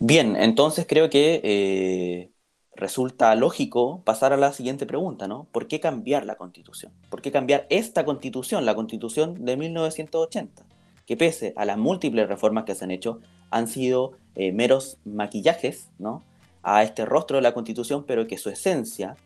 Bien, 0.00 0.36
entonces 0.36 0.84
creo 0.86 1.08
que 1.08 1.40
eh, 1.42 2.30
resulta 2.76 3.34
lógico 3.34 4.02
pasar 4.04 4.34
a 4.34 4.36
la 4.36 4.52
siguiente 4.52 4.84
pregunta, 4.84 5.28
¿no? 5.28 5.48
¿Por 5.50 5.66
qué 5.66 5.80
cambiar 5.80 6.26
la 6.26 6.36
constitución? 6.36 6.92
¿Por 7.08 7.22
qué 7.22 7.32
cambiar 7.32 7.66
esta 7.70 8.04
constitución, 8.04 8.66
la 8.66 8.74
constitución 8.74 9.46
de 9.46 9.56
1980? 9.56 10.66
Que 11.06 11.16
pese 11.16 11.54
a 11.56 11.64
las 11.64 11.78
múltiples 11.78 12.28
reformas 12.28 12.64
que 12.64 12.74
se 12.74 12.84
han 12.84 12.90
hecho, 12.90 13.20
han 13.50 13.66
sido 13.66 14.12
eh, 14.40 14.52
meros 14.52 14.98
maquillajes, 15.04 15.88
¿no? 15.98 16.22
A 16.62 16.84
este 16.84 17.04
rostro 17.04 17.38
de 17.38 17.42
la 17.42 17.54
constitución, 17.54 18.04
pero 18.06 18.28
que 18.28 18.38
su 18.38 18.50
esencia 18.50 19.16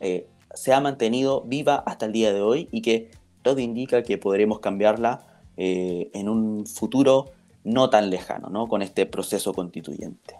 eh, 0.00 0.26
se 0.54 0.72
ha 0.72 0.80
mantenido 0.80 1.42
viva 1.42 1.82
hasta 1.86 2.06
el 2.06 2.12
día 2.12 2.32
de 2.32 2.40
hoy 2.40 2.70
y 2.72 2.80
que 2.80 3.10
todo 3.42 3.58
indica 3.58 4.02
que 4.02 4.16
podremos 4.16 4.60
cambiarla 4.60 5.26
eh, 5.58 6.08
en 6.14 6.30
un 6.30 6.64
futuro 6.64 7.32
no 7.64 7.90
tan 7.90 8.08
lejano, 8.08 8.48
¿no? 8.48 8.66
Con 8.66 8.80
este 8.80 9.04
proceso 9.04 9.52
constituyente. 9.52 10.36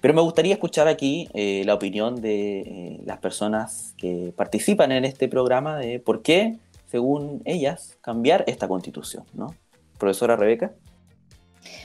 Pero 0.00 0.14
me 0.14 0.20
gustaría 0.20 0.54
escuchar 0.54 0.88
aquí 0.88 1.28
la 1.34 1.74
opinión 1.74 2.20
de 2.20 3.00
las 3.04 3.18
personas 3.18 3.94
que 3.98 4.32
participan 4.34 4.90
en 4.92 5.04
este 5.04 5.28
programa 5.28 5.76
de 5.76 6.00
por 6.00 6.22
qué, 6.22 6.56
según 6.90 7.42
ellas, 7.44 7.98
cambiar 8.00 8.42
esta 8.48 8.66
constitución, 8.66 9.24
¿no? 9.32 9.54
Profesora 9.98 10.34
Rebeca. 10.34 10.72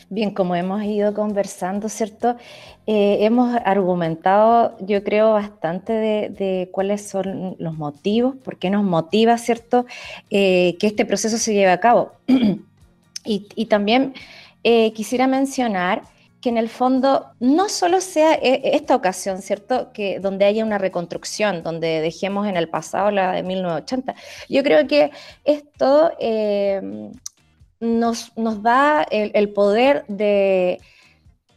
Bien, 0.09 0.31
como 0.31 0.55
hemos 0.55 0.83
ido 0.83 1.13
conversando, 1.13 1.89
¿cierto? 1.89 2.35
Eh, 2.87 3.17
hemos 3.21 3.55
argumentado, 3.65 4.77
yo 4.79 5.03
creo, 5.03 5.33
bastante 5.33 5.93
de, 5.93 6.69
cuáles 6.71 7.07
son 7.07 7.55
los 7.59 7.75
motivos, 7.75 8.35
por 8.35 8.57
qué 8.57 8.69
nos 8.69 8.83
motiva, 8.83 9.37
¿cierto?, 9.37 9.85
que 10.29 10.77
este 10.81 11.05
proceso 11.05 11.37
se 11.37 11.53
lleve 11.53 11.71
a 11.71 11.79
cabo. 11.79 12.13
y, 13.25 13.65
también 13.65 14.13
quisiera 14.93 15.27
mencionar 15.27 16.03
que 16.45 16.49
en 16.49 16.59
el 16.59 16.69
fondo 16.69 17.25
no 17.39 17.69
solo 17.69 17.99
sea 18.01 18.35
eh, 18.35 18.61
esta 18.75 18.95
ocasión, 18.95 19.41
¿cierto? 19.41 19.91
Que 19.91 20.19
donde 20.19 20.45
haya 20.45 20.63
una 20.63 20.77
reconstrucción, 20.77 21.63
donde 21.63 22.01
dejemos 22.01 22.47
en 22.47 22.55
el 22.55 22.69
pasado 22.69 23.09
la 23.09 23.31
de 23.31 23.41
1980. 23.41 24.13
Yo 24.47 24.61
creo 24.61 24.85
que 24.85 25.09
esto 25.43 26.11
eh, 26.19 27.09
nos, 27.85 28.35
nos, 28.37 28.61
da 28.61 29.03
el, 29.09 29.49
poder 29.53 30.05
de, 30.07 30.79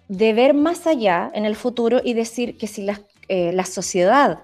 de, 0.09 0.33
ver 0.33 0.55
más 0.55 0.87
allá 0.87 1.31
en 1.35 1.45
el 1.45 1.57
futuro 1.57 2.01
y 2.05 2.15
decir 2.15 2.57
que 2.57 2.67
si 2.67 2.83
la, 2.83 3.01
eh, 3.29 3.53
la 3.53 3.65
sociedad 3.65 4.41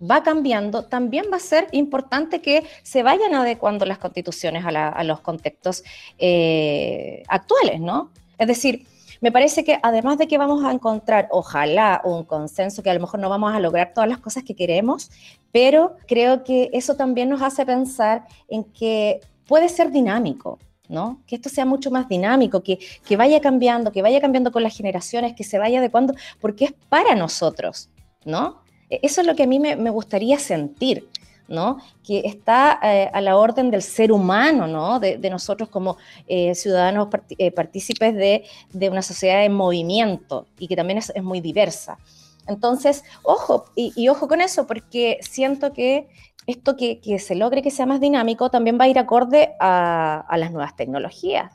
va 0.00 0.22
cambiando, 0.22 0.84
también 0.84 1.26
va 1.32 1.36
a 1.38 1.40
ser 1.40 1.66
importante 1.72 2.40
que 2.40 2.64
se 2.82 3.02
vayan 3.02 3.34
adecuando 3.34 3.84
las 3.84 3.98
constituciones 3.98 4.64
a, 4.64 4.88
a 4.88 5.04
los 5.04 5.20
contextos 5.20 5.82
actuales, 7.28 7.80
¿no? 7.80 8.12
Es 8.38 8.46
decir, 8.46 8.86
me 9.20 9.32
parece 9.32 9.64
que 9.64 9.78
además 9.82 10.18
de 10.18 10.28
que 10.28 10.38
vamos 10.38 10.64
a 10.64 10.72
encontrar, 10.72 11.28
ojalá, 11.30 12.00
un 12.04 12.24
consenso, 12.24 12.82
que 12.82 12.90
a 12.90 12.94
lo 12.94 13.00
mejor 13.00 13.18
no 13.20 13.28
vamos 13.28 13.52
a 13.52 13.60
lograr 13.60 13.92
todas 13.92 14.08
las 14.08 14.18
cosas 14.18 14.44
que 14.44 14.54
queremos, 14.54 15.10
pero 15.50 15.96
creo 16.06 16.44
que 16.44 16.70
eso 16.72 16.94
también 16.94 17.28
nos 17.28 17.42
hace 17.42 17.66
pensar 17.66 18.26
en 18.48 18.64
que 18.64 19.20
puede 19.46 19.68
ser 19.68 19.90
dinámico, 19.90 20.58
¿no? 20.88 21.22
Que 21.26 21.36
esto 21.36 21.48
sea 21.48 21.64
mucho 21.64 21.90
más 21.90 22.08
dinámico, 22.08 22.62
que, 22.62 22.78
que 23.06 23.16
vaya 23.16 23.40
cambiando, 23.40 23.92
que 23.92 24.02
vaya 24.02 24.20
cambiando 24.20 24.52
con 24.52 24.62
las 24.62 24.76
generaciones, 24.76 25.34
que 25.34 25.44
se 25.44 25.58
vaya 25.58 25.78
adecuando, 25.78 26.14
porque 26.40 26.66
es 26.66 26.74
para 26.88 27.14
nosotros, 27.14 27.90
¿no? 28.24 28.62
E-, 28.90 29.00
eso 29.02 29.20
es 29.20 29.26
lo 29.26 29.34
que 29.34 29.44
a 29.44 29.46
mí 29.46 29.58
me, 29.58 29.76
me 29.76 29.90
gustaría 29.90 30.38
sentir 30.38 31.08
que 32.04 32.20
está 32.24 32.78
eh, 32.82 33.10
a 33.12 33.20
la 33.20 33.36
orden 33.36 33.70
del 33.70 33.82
ser 33.82 34.12
humano, 34.12 35.00
de, 35.00 35.30
nosotros 35.30 35.68
como 35.70 35.96
eh, 36.26 36.54
ciudadanos 36.54 37.08
eh, 37.38 37.50
partícipes 37.50 38.14
de, 38.14 38.88
una 38.88 39.02
sociedad 39.02 39.44
en 39.44 39.54
movimiento 39.54 40.46
y 40.58 40.68
que 40.68 40.76
también 40.76 40.98
es, 40.98 41.12
muy 41.22 41.40
diversa. 41.40 41.98
Entonces, 42.46 43.04
ojo, 43.22 43.66
y, 43.74 44.08
ojo 44.08 44.26
con 44.28 44.40
eso, 44.40 44.66
porque 44.66 45.18
siento 45.22 45.72
que 45.72 46.08
esto 46.48 46.76
que, 46.76 47.00
se 47.18 47.34
logre 47.34 47.62
que 47.62 47.70
sea 47.70 47.86
más 47.86 48.00
dinámico 48.00 48.50
también 48.50 48.78
va 48.80 48.84
a 48.84 48.88
ir 48.88 48.98
acorde 48.98 49.54
a, 49.60 50.26
las 50.36 50.50
nuevas 50.50 50.74
tecnologías. 50.74 51.52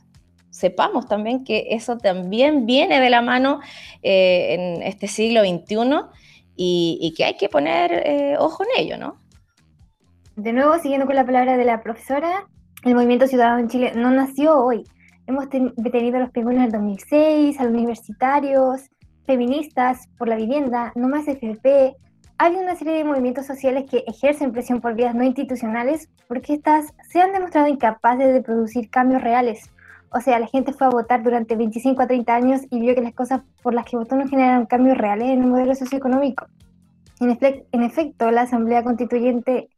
Sepamos 0.50 1.08
también 1.08 1.44
que 1.44 1.68
eso 1.72 1.98
también 1.98 2.66
viene 2.66 3.02
de 3.02 3.10
la 3.10 3.22
mano 3.22 3.60
en 4.04 4.84
este 4.84 5.08
siglo 5.08 5.42
XXI 5.42 5.76
y, 6.56 7.00
y, 7.02 7.14
que 7.16 7.26
hay 7.26 7.38
que 7.38 7.50
poner 7.50 8.38
ojo 8.40 8.64
en 8.64 8.84
ello, 8.84 8.98
¿no? 8.98 9.18
De 10.36 10.54
nuevo, 10.54 10.78
siguiendo 10.78 11.08
con 11.08 11.16
la 11.16 11.26
palabra 11.26 11.58
de 11.58 11.66
la 11.66 11.82
profesora, 11.82 12.48
el 12.84 12.94
movimiento 12.94 13.28
ciudadano 13.28 13.60
en 13.60 13.70
Chile 13.70 13.94
no 13.96 14.12
nació 14.12 14.64
hoy. 14.64 14.84
Hemos 15.26 15.50
tenido 15.50 16.18
a 16.18 16.20
los 16.20 16.32
pingüinos 16.32 16.62
en 16.62 16.66
el 16.66 16.72
2006, 16.72 17.60
a 17.60 17.64
los 17.64 17.74
universitarios, 17.74 18.82
feministas 19.26 20.08
por 20.18 20.28
la 20.28 20.36
vivienda, 20.36 20.92
no 20.96 21.08
más 21.08 21.26
FFP. 21.26 21.96
Hay 22.44 22.58
una 22.58 22.76
serie 22.76 22.96
de 22.96 23.06
movimientos 23.06 23.46
sociales 23.46 23.86
que 23.90 24.04
ejercen 24.06 24.52
presión 24.52 24.82
por 24.82 24.96
vías 24.96 25.16
no 25.16 25.24
institucionales 25.24 26.10
porque 26.28 26.56
estas 26.56 26.94
se 27.10 27.22
han 27.22 27.32
demostrado 27.32 27.70
incapaces 27.70 28.34
de 28.34 28.42
producir 28.42 28.90
cambios 28.90 29.22
reales. 29.22 29.72
O 30.10 30.20
sea, 30.20 30.40
la 30.40 30.48
gente 30.48 30.74
fue 30.74 30.88
a 30.88 30.90
votar 30.90 31.24
durante 31.24 31.56
25 31.56 32.02
a 32.02 32.08
30 32.08 32.36
años 32.36 32.62
y 32.70 32.82
vio 32.82 32.96
que 32.96 33.02
las 33.02 33.14
cosas 33.14 33.44
por 33.62 33.74
las 33.74 33.86
que 33.86 33.96
votó 33.96 34.18
no 34.18 34.28
generaron 34.28 34.66
cambios 34.66 34.98
reales 34.98 35.30
en 35.30 35.44
el 35.44 35.48
modelo 35.48 35.74
socioeconómico. 35.74 36.48
En, 37.22 37.30
en 37.72 37.82
efecto, 37.82 38.30
la 38.30 38.42
Asamblea 38.42 38.84
Constituyente 38.84 39.70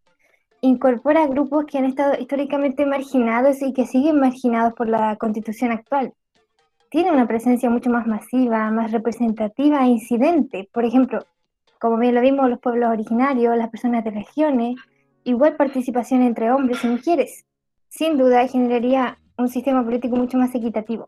incorpora 0.62 1.28
grupos 1.28 1.66
que 1.66 1.78
han 1.78 1.86
estado 1.86 2.16
históricamente 2.20 2.88
marginados 2.88 3.62
y 3.62 3.74
que 3.74 3.86
siguen 3.86 4.20
marginados 4.20 4.74
por 4.74 4.90
la 4.90 5.18
constitución 5.18 5.72
actual. 5.72 6.16
Tiene 6.90 7.12
una 7.12 7.28
presencia 7.28 7.70
mucho 7.70 7.92
más 7.92 8.08
masiva, 8.08 8.72
más 8.72 8.92
representativa 8.92 9.86
e 9.86 9.90
incidente. 9.90 10.68
Por 10.74 10.84
ejemplo, 10.84 11.20
como 11.80 11.98
bien 11.98 12.16
lo 12.16 12.22
vimos, 12.22 12.50
los 12.50 12.60
pueblos 12.60 12.90
originarios, 12.90 13.58
las 13.58 13.70
personas 13.70 14.04
de 14.04 14.12
regiones, 14.12 14.76
igual 15.24 15.56
participación 15.56 16.22
entre 16.22 16.52
hombres 16.52 16.84
y 16.84 16.88
mujeres. 16.88 17.46
Sin 17.90 18.18
duda 18.18 18.48
generaría 18.48 19.18
un 19.38 19.50
sistema 19.50 19.84
político 19.84 20.16
mucho 20.16 20.38
más 20.38 20.54
equitativo. 20.56 21.08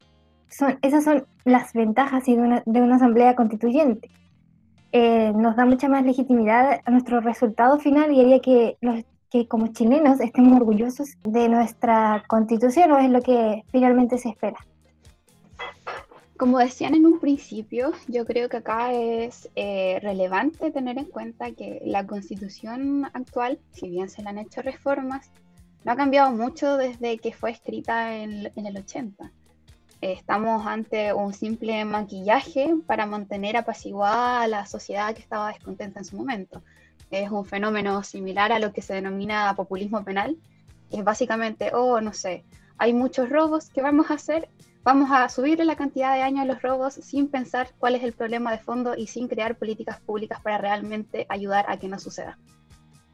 Son, 0.50 0.80
esas 0.82 1.04
son 1.04 1.26
las 1.46 1.74
ventajas 1.74 2.26
de 2.26 2.34
una, 2.34 2.96
asamblea 2.96 3.36
constituyente. 3.36 4.10
Eh, 4.92 5.34
nos 5.36 5.56
da 5.56 5.66
mucha 5.66 5.90
más 5.90 6.06
legitimidad 6.06 6.80
a 6.86 6.92
nuestro 6.92 7.20
resultado 7.20 7.80
final 7.80 8.12
y 8.12 8.22
haría 8.22 8.40
que 8.40 8.78
los 8.82 9.04
que 9.30 9.48
como 9.48 9.68
chilenos 9.68 10.22
estemos 10.22 10.56
orgullosos 10.56 11.18
de 11.24 11.50
nuestra 11.50 12.24
constitución 12.28 12.92
o 12.92 12.98
es 12.98 13.10
lo 13.10 13.22
que 13.22 13.64
finalmente 13.72 14.18
se 14.18 14.30
espera. 14.30 14.58
Como 16.38 16.60
decían 16.60 16.94
en 16.94 17.06
un 17.06 17.20
principio, 17.20 17.94
yo 18.08 18.26
creo 18.26 18.48
que 18.48 18.58
acá 18.58 18.94
es 18.94 19.50
eh, 19.56 20.00
relevante 20.02 20.72
tener 20.72 20.98
en 20.98 21.06
cuenta 21.06 21.52
que 21.52 21.82
la 21.84 22.06
constitución 22.06 23.06
actual, 23.14 23.60
si 23.72 23.90
bien 23.90 24.10
se 24.10 24.22
le 24.22 24.30
han 24.30 24.38
hecho 24.38 24.62
reformas, 24.62 25.32
no 25.84 25.92
ha 25.92 25.96
cambiado 25.96 26.32
mucho 26.32 26.78
desde 26.78 27.18
que 27.18 27.34
fue 27.34 27.52
escrita 27.52 28.16
en, 28.16 28.52
en 28.56 28.66
el 28.66 28.78
80. 28.78 29.32
Estamos 30.02 30.66
ante 30.68 31.12
un 31.12 31.34
simple 31.34 31.84
maquillaje 31.86 32.76
para 32.86 33.08
mantener 33.08 33.58
apaciguada 33.58 34.44
a 34.44 34.48
la 34.48 34.66
sociedad 34.68 35.16
que 35.16 35.22
estaba 35.22 35.50
descontenta 35.50 36.00
en 36.00 36.06
su 36.06 36.16
momento 36.18 36.62
es 37.10 37.30
un 37.32 37.46
fenómeno 37.46 38.04
similar 38.04 38.52
a 38.52 38.60
lo 38.60 38.74
que 38.74 38.82
se 38.82 38.94
denomina 38.94 39.54
populismo 39.56 40.04
penal, 40.04 40.38
es 40.92 41.04
básicamente, 41.04 41.72
oh, 41.74 42.02
no 42.02 42.14
sé, 42.14 42.44
hay 42.78 42.94
muchos 42.94 43.30
robos, 43.30 43.70
¿qué 43.70 43.82
vamos 43.82 44.12
a 44.12 44.16
hacer? 44.16 44.50
Vamos 44.84 45.10
a 45.12 45.28
subirle 45.30 45.66
la 45.66 45.76
cantidad 45.76 46.14
de 46.14 46.22
años 46.22 46.42
a 46.42 46.46
los 46.46 46.62
robos 46.62 46.94
sin 46.94 47.28
pensar 47.28 47.70
cuál 47.78 47.96
es 47.96 48.04
el 48.04 48.14
problema 48.14 48.52
de 48.52 48.60
fondo 48.60 48.96
y 48.96 49.08
sin 49.08 49.28
crear 49.28 49.58
políticas 49.58 50.00
públicas 50.00 50.40
para 50.42 50.58
realmente 50.58 51.26
ayudar 51.30 51.66
a 51.68 51.78
que 51.78 51.90
no 51.90 52.00
suceda. 52.00 52.38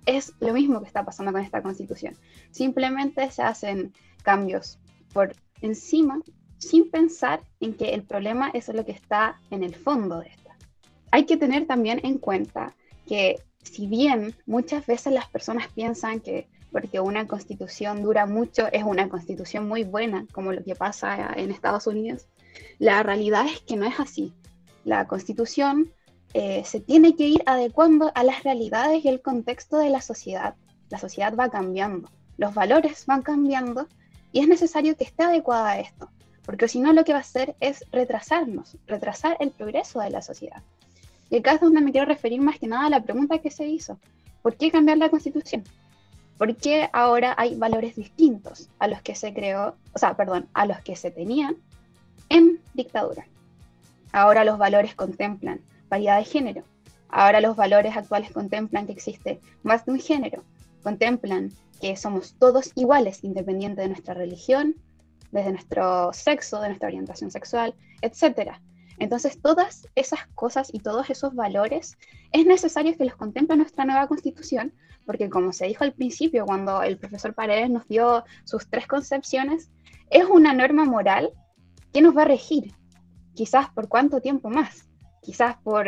Es 0.06 0.34
lo 0.40 0.54
mismo 0.54 0.82
que 0.82 0.88
está 0.88 1.04
pasando 1.04 1.32
con 1.32 1.42
esta 1.42 1.64
constitución. 1.64 2.16
Simplemente 2.52 3.32
se 3.32 3.42
hacen 3.42 3.94
cambios 4.22 4.80
por 5.14 5.34
encima 5.62 6.20
sin 6.58 6.92
pensar 6.92 7.42
en 7.60 7.74
que 7.74 7.94
el 7.94 8.04
problema 8.04 8.52
es 8.54 8.68
lo 8.68 8.86
que 8.86 8.92
está 8.92 9.40
en 9.50 9.64
el 9.64 9.74
fondo 9.74 10.20
de 10.20 10.28
esta. 10.28 10.56
Hay 11.12 11.26
que 11.26 11.38
tener 11.38 11.66
también 11.66 12.00
en 12.04 12.18
cuenta 12.18 12.76
que 13.08 13.42
si 13.64 13.88
bien 13.88 14.36
muchas 14.46 14.86
veces 14.86 15.14
las 15.14 15.28
personas 15.30 15.68
piensan 15.70 16.20
que 16.20 16.48
porque 16.74 17.00
una 17.00 17.28
constitución 17.28 18.02
dura 18.02 18.26
mucho 18.26 18.68
es 18.72 18.84
una 18.84 19.08
constitución 19.08 19.68
muy 19.68 19.84
buena, 19.84 20.26
como 20.34 20.52
lo 20.52 20.64
que 20.64 20.76
pasa 20.76 21.32
en 21.36 21.52
Estados 21.52 21.88
Unidos, 21.88 22.26
la 22.80 23.04
realidad 23.04 23.46
es 23.46 23.62
que 23.62 23.78
no 23.78 23.86
es 23.86 24.00
así. 24.00 24.34
La 24.84 25.08
constitución 25.08 25.94
eh, 26.34 26.64
se 26.66 26.80
tiene 26.80 27.16
que 27.16 27.28
ir 27.28 27.44
adecuando 27.46 28.12
a 28.16 28.24
las 28.24 28.44
realidades 28.44 29.06
y 29.06 29.08
el 29.08 29.22
contexto 29.22 29.78
de 29.78 29.92
la 29.92 30.02
sociedad. 30.02 30.56
La 30.90 30.98
sociedad 30.98 31.36
va 31.36 31.50
cambiando, 31.50 32.10
los 32.38 32.54
valores 32.54 33.06
van 33.06 33.22
cambiando 33.22 33.88
y 34.32 34.40
es 34.40 34.48
necesario 34.48 34.98
que 34.98 35.04
esté 35.04 35.24
adecuada 35.24 35.70
a 35.70 35.80
esto, 35.80 36.10
porque 36.44 36.68
si 36.68 36.80
no 36.80 36.92
lo 36.92 37.04
que 37.04 37.14
va 37.14 37.20
a 37.20 37.22
hacer 37.22 37.56
es 37.60 37.86
retrasarnos, 37.92 38.78
retrasar 38.88 39.38
el 39.40 39.52
progreso 39.52 40.00
de 40.00 40.10
la 40.10 40.24
sociedad. 40.24 40.64
Y 41.30 41.38
acá 41.38 41.54
es 41.54 41.62
donde 41.62 41.82
me 41.82 41.92
quiero 41.92 42.08
referir 42.08 42.42
más 42.42 42.60
que 42.60 42.68
nada 42.68 42.88
a 42.88 42.90
la 42.90 43.04
pregunta 43.04 43.38
que 43.38 43.52
se 43.52 43.68
hizo. 43.68 44.00
¿Por 44.42 44.56
qué 44.56 44.72
cambiar 44.72 44.98
la 44.98 45.10
constitución? 45.10 45.64
¿Por 46.38 46.56
qué 46.58 46.90
ahora 46.94 47.36
hay 47.38 47.56
valores 47.56 47.96
distintos 47.96 48.70
a 48.80 48.88
los 48.88 49.02
que 49.02 49.16
se 49.16 49.34
creó, 49.34 49.76
o 49.94 50.00
sea, 50.00 50.16
perdón, 50.16 50.48
a 50.54 50.66
los 50.66 50.80
que 50.82 50.96
se 50.96 51.12
tenían 51.12 51.58
en 52.30 52.60
dictadura? 52.74 53.26
Ahora 54.12 54.44
los 54.44 54.58
valores 54.58 54.96
contemplan 54.96 55.62
paridad 55.90 56.18
de 56.18 56.26
género. 56.26 56.64
Ahora 57.10 57.42
los 57.42 57.56
valores 57.56 57.96
actuales 57.96 58.32
contemplan 58.32 58.88
que 58.88 58.94
existe 58.94 59.40
más 59.62 59.86
de 59.86 59.92
un 59.92 60.00
género, 60.00 60.44
contemplan 60.82 61.52
que 61.80 61.96
somos 61.96 62.34
todos 62.40 62.72
iguales, 62.76 63.24
independiente 63.24 63.82
de 63.82 63.90
nuestra 63.90 64.14
religión, 64.14 64.76
desde 65.32 65.52
nuestro 65.52 66.14
sexo, 66.14 66.62
de 66.62 66.70
nuestra 66.70 66.88
orientación 66.88 67.30
sexual, 67.30 67.76
etc. 68.02 68.54
Entonces, 69.00 69.42
todas 69.42 69.88
esas 69.96 70.28
cosas 70.36 70.70
y 70.74 70.80
todos 70.80 71.10
esos 71.10 71.36
valores 71.36 71.98
es 72.32 72.46
necesario 72.46 72.96
que 72.96 73.06
los 73.06 73.16
contemple 73.16 73.58
nuestra 73.58 73.86
nueva 73.86 74.08
constitución, 74.08 74.74
porque 75.06 75.30
como 75.30 75.52
se 75.52 75.68
dijo 75.68 75.84
al 75.84 75.94
principio, 75.94 76.46
cuando 76.46 76.82
el 76.82 76.98
profesor 76.98 77.34
Paredes 77.34 77.70
nos 77.70 77.88
dio 77.88 78.24
sus 78.44 78.70
tres 78.70 78.88
concepciones, 78.88 79.72
es 80.10 80.26
una 80.26 80.54
norma 80.54 80.86
moral 80.86 81.32
que 81.92 82.02
nos 82.02 82.16
va 82.16 82.24
a 82.24 82.26
regir, 82.26 82.74
quizás 83.34 83.70
por 83.70 83.88
cuánto 83.88 84.22
tiempo 84.22 84.50
más, 84.50 84.88
quizás 85.22 85.58
por 85.64 85.88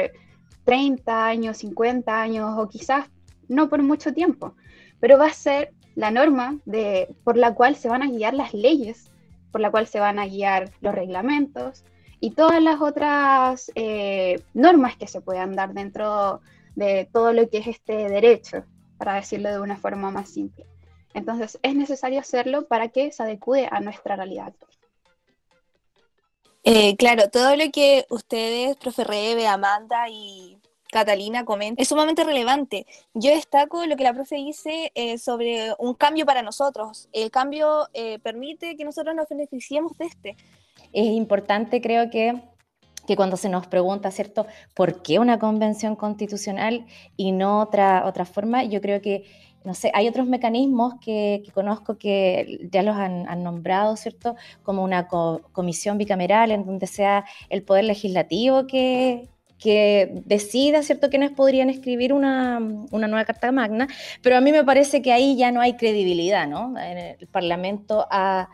30 0.66 1.26
años, 1.26 1.58
50 1.58 2.22
años 2.22 2.56
o 2.58 2.68
quizás 2.68 3.10
no 3.48 3.70
por 3.70 3.82
mucho 3.84 4.14
tiempo, 4.14 4.56
pero 5.00 5.18
va 5.18 5.28
a 5.28 5.34
ser 5.34 5.74
la 5.96 6.12
norma 6.12 6.60
de, 6.66 7.16
por 7.24 7.38
la 7.38 7.54
cual 7.54 7.76
se 7.76 7.90
van 7.90 8.04
a 8.04 8.10
guiar 8.10 8.34
las 8.34 8.54
leyes, 8.54 9.12
por 9.52 9.62
la 9.62 9.72
cual 9.72 9.88
se 9.88 10.00
van 10.00 10.20
a 10.20 10.28
guiar 10.28 10.72
los 10.82 10.94
reglamentos 10.94 11.86
y 12.20 12.32
todas 12.32 12.62
las 12.62 12.82
otras 12.82 13.72
eh, 13.76 14.42
normas 14.54 14.98
que 14.98 15.08
se 15.08 15.22
puedan 15.22 15.56
dar 15.56 15.74
dentro 15.74 16.42
de 16.76 17.08
todo 17.12 17.32
lo 17.34 17.50
que 17.50 17.60
es 17.60 17.68
este 17.68 18.10
derecho, 18.10 18.66
para 18.98 19.16
decirlo 19.16 19.50
de 19.50 19.60
una 19.60 19.78
forma 19.78 20.12
más 20.12 20.30
simple. 20.30 20.66
Entonces 21.14 21.58
es 21.64 21.76
necesario 21.76 22.20
hacerlo 22.20 22.68
para 22.68 22.90
que 22.90 23.12
se 23.12 23.24
adecue 23.24 23.68
a 23.72 23.80
nuestra 23.80 24.16
realidad 24.16 24.48
actual. 24.48 24.72
Eh, 26.64 26.96
claro, 26.98 27.30
todo 27.30 27.56
lo 27.56 27.72
que 27.72 28.06
ustedes, 28.10 28.76
profe 28.78 29.04
Rebe, 29.04 29.48
Amanda 29.48 30.10
y 30.10 30.58
Catalina 30.92 31.46
comenta, 31.46 31.82
es 31.82 31.88
sumamente 31.88 32.24
relevante. 32.24 32.88
Yo 33.14 33.30
destaco 33.30 33.86
lo 33.86 33.96
que 33.96 34.04
la 34.04 34.14
profe 34.14 34.38
dice 34.38 34.92
eh, 34.96 35.18
sobre 35.20 35.74
un 35.78 35.94
cambio 35.94 36.26
para 36.26 36.42
nosotros. 36.42 37.08
El 37.14 37.30
cambio 37.30 37.88
eh, 37.94 38.18
permite 38.20 38.76
que 38.76 38.84
nosotros 38.84 39.16
nos 39.16 39.30
beneficiemos 39.30 39.96
de 39.98 40.06
este. 40.06 40.38
Es 40.92 41.06
importante, 41.06 41.82
creo 41.82 42.10
que, 42.10 42.42
que 43.06 43.16
cuando 43.16 43.38
se 43.38 43.50
nos 43.50 43.68
pregunta, 43.68 44.12
¿cierto?, 44.12 44.46
¿por 44.74 45.02
qué 45.02 45.20
una 45.20 45.40
convención 45.40 45.96
constitucional 45.96 46.86
y 47.18 47.32
no 47.32 47.62
otra, 47.62 48.06
otra 48.06 48.26
forma? 48.26 48.64
Yo 48.64 48.82
creo 48.82 49.02
que 49.02 49.24
no 49.66 49.74
sé, 49.74 49.92
hay 49.96 50.08
otros 50.08 50.28
mecanismos 50.28 50.94
que, 51.02 51.44
conozco 51.54 51.98
que 51.98 52.70
ya 52.72 52.84
los 52.84 52.96
han, 52.96 53.44
nombrado, 53.44 53.98
¿cierto? 53.98 54.36
Como 54.64 54.84
una 54.84 55.08
comisión 55.08 55.98
bicameral 55.98 56.52
en 56.52 56.66
donde 56.66 56.86
sea 56.88 57.26
el 57.50 57.64
poder 57.64 57.86
legislativo 57.86 58.68
que, 58.68 59.28
que 59.58 60.22
decida, 60.26 60.84
¿cierto?, 60.84 61.10
quiénes 61.10 61.32
podrían 61.32 61.72
escribir 61.72 62.14
una, 62.14 62.60
nueva 62.60 63.26
Carta 63.26 63.52
Magna, 63.52 63.88
pero 64.22 64.38
a 64.38 64.42
mí 64.42 64.52
me 64.52 64.64
parece 64.64 65.02
que 65.02 65.12
ahí 65.12 65.36
ya 65.36 65.52
no 65.52 65.62
hay 65.62 65.74
credibilidad, 65.74 66.48
¿no? 66.48 66.76
el 66.78 67.28
Parlamento 67.28 68.06
ha, 68.12 68.50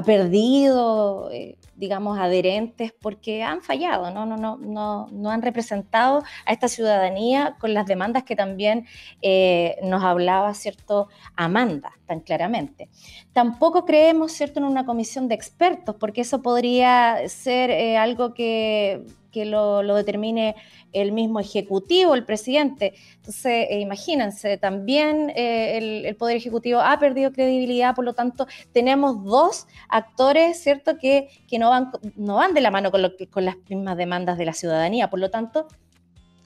perdido, 0.00 1.28
eh, 1.30 1.58
digamos, 1.76 2.18
adherentes 2.18 2.94
porque 2.98 3.42
han 3.42 3.60
fallado, 3.60 4.10
¿no? 4.10 4.24
No, 4.24 4.38
no, 4.38 4.56
no, 4.56 5.08
no 5.12 5.30
han 5.30 5.42
representado 5.42 6.22
a 6.46 6.52
esta 6.52 6.68
ciudadanía 6.68 7.56
con 7.60 7.74
las 7.74 7.84
demandas 7.84 8.22
que 8.22 8.34
también 8.34 8.86
eh, 9.20 9.76
nos 9.82 10.02
hablaba, 10.02 10.54
¿cierto?, 10.54 11.08
Amanda, 11.36 11.92
tan 12.06 12.20
claramente. 12.20 12.88
Tampoco 13.34 13.84
creemos, 13.84 14.32
¿cierto?, 14.32 14.60
en 14.60 14.64
una 14.64 14.86
comisión 14.86 15.28
de 15.28 15.34
expertos, 15.34 15.96
porque 16.00 16.22
eso 16.22 16.40
podría 16.40 17.28
ser 17.28 17.70
eh, 17.70 17.98
algo 17.98 18.32
que 18.32 19.04
que 19.32 19.46
lo, 19.46 19.82
determine 19.94 20.54
el 20.92 21.10
mismo 21.10 21.40
ejecutivo, 21.40 22.14
el 22.14 22.24
presidente. 22.24 22.94
Entonces, 23.16 23.66
eh, 23.70 23.80
imagínense, 23.80 24.58
también 24.58 25.32
eh, 25.34 26.04
el, 26.06 26.16
Poder 26.16 26.36
Ejecutivo 26.36 26.80
ha 26.80 26.98
perdido 26.98 27.32
credibilidad, 27.32 27.94
por 27.94 28.04
lo 28.04 28.12
tanto, 28.12 28.46
tenemos 28.72 29.24
dos 29.24 29.66
actores, 29.88 30.62
¿cierto?, 30.62 30.98
que, 30.98 31.28
que 31.48 31.58
no, 31.58 31.70
van, 31.70 31.90
no 32.16 32.36
van 32.36 32.54
de 32.54 32.60
la 32.60 32.70
mano 32.70 32.90
con, 32.90 33.02
lo 33.02 33.12
con 33.30 33.44
las 33.46 33.56
mismas 33.68 33.96
demandas 33.96 34.38
de 34.38 34.44
la 34.44 34.52
ciudadanía. 34.52 35.08
Por 35.08 35.18
lo 35.18 35.30
tanto, 35.30 35.66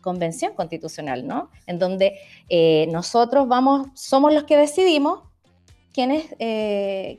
convención 0.01 0.55
constitucional, 0.55 1.27
¿no? 1.27 1.51
En 1.67 1.81
donde 1.81 2.19
eh, 2.49 2.87
nosotros 2.93 3.49
vamos, 3.49 3.89
somos 3.95 4.33
los 4.33 4.45
que 4.45 4.57
decidimos 4.57 5.25
quiénes, 5.93 6.27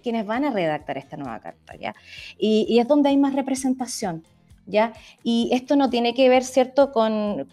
quienes 0.03 0.25
van 0.25 0.45
a 0.45 0.51
redactar 0.51 0.97
esta 0.97 1.17
nueva 1.17 1.39
carta, 1.39 1.75
¿ya? 1.75 1.95
Y 2.37 2.77
es 2.79 2.87
donde 2.87 3.09
hay 3.09 3.17
más 3.17 3.33
representación. 3.33 4.23
Y 5.23 5.49
esto 5.53 5.75
no 5.75 5.89
tiene 5.89 6.13
que 6.13 6.29
ver, 6.29 6.43
¿cierto?, 6.43 6.91
con, 6.91 7.47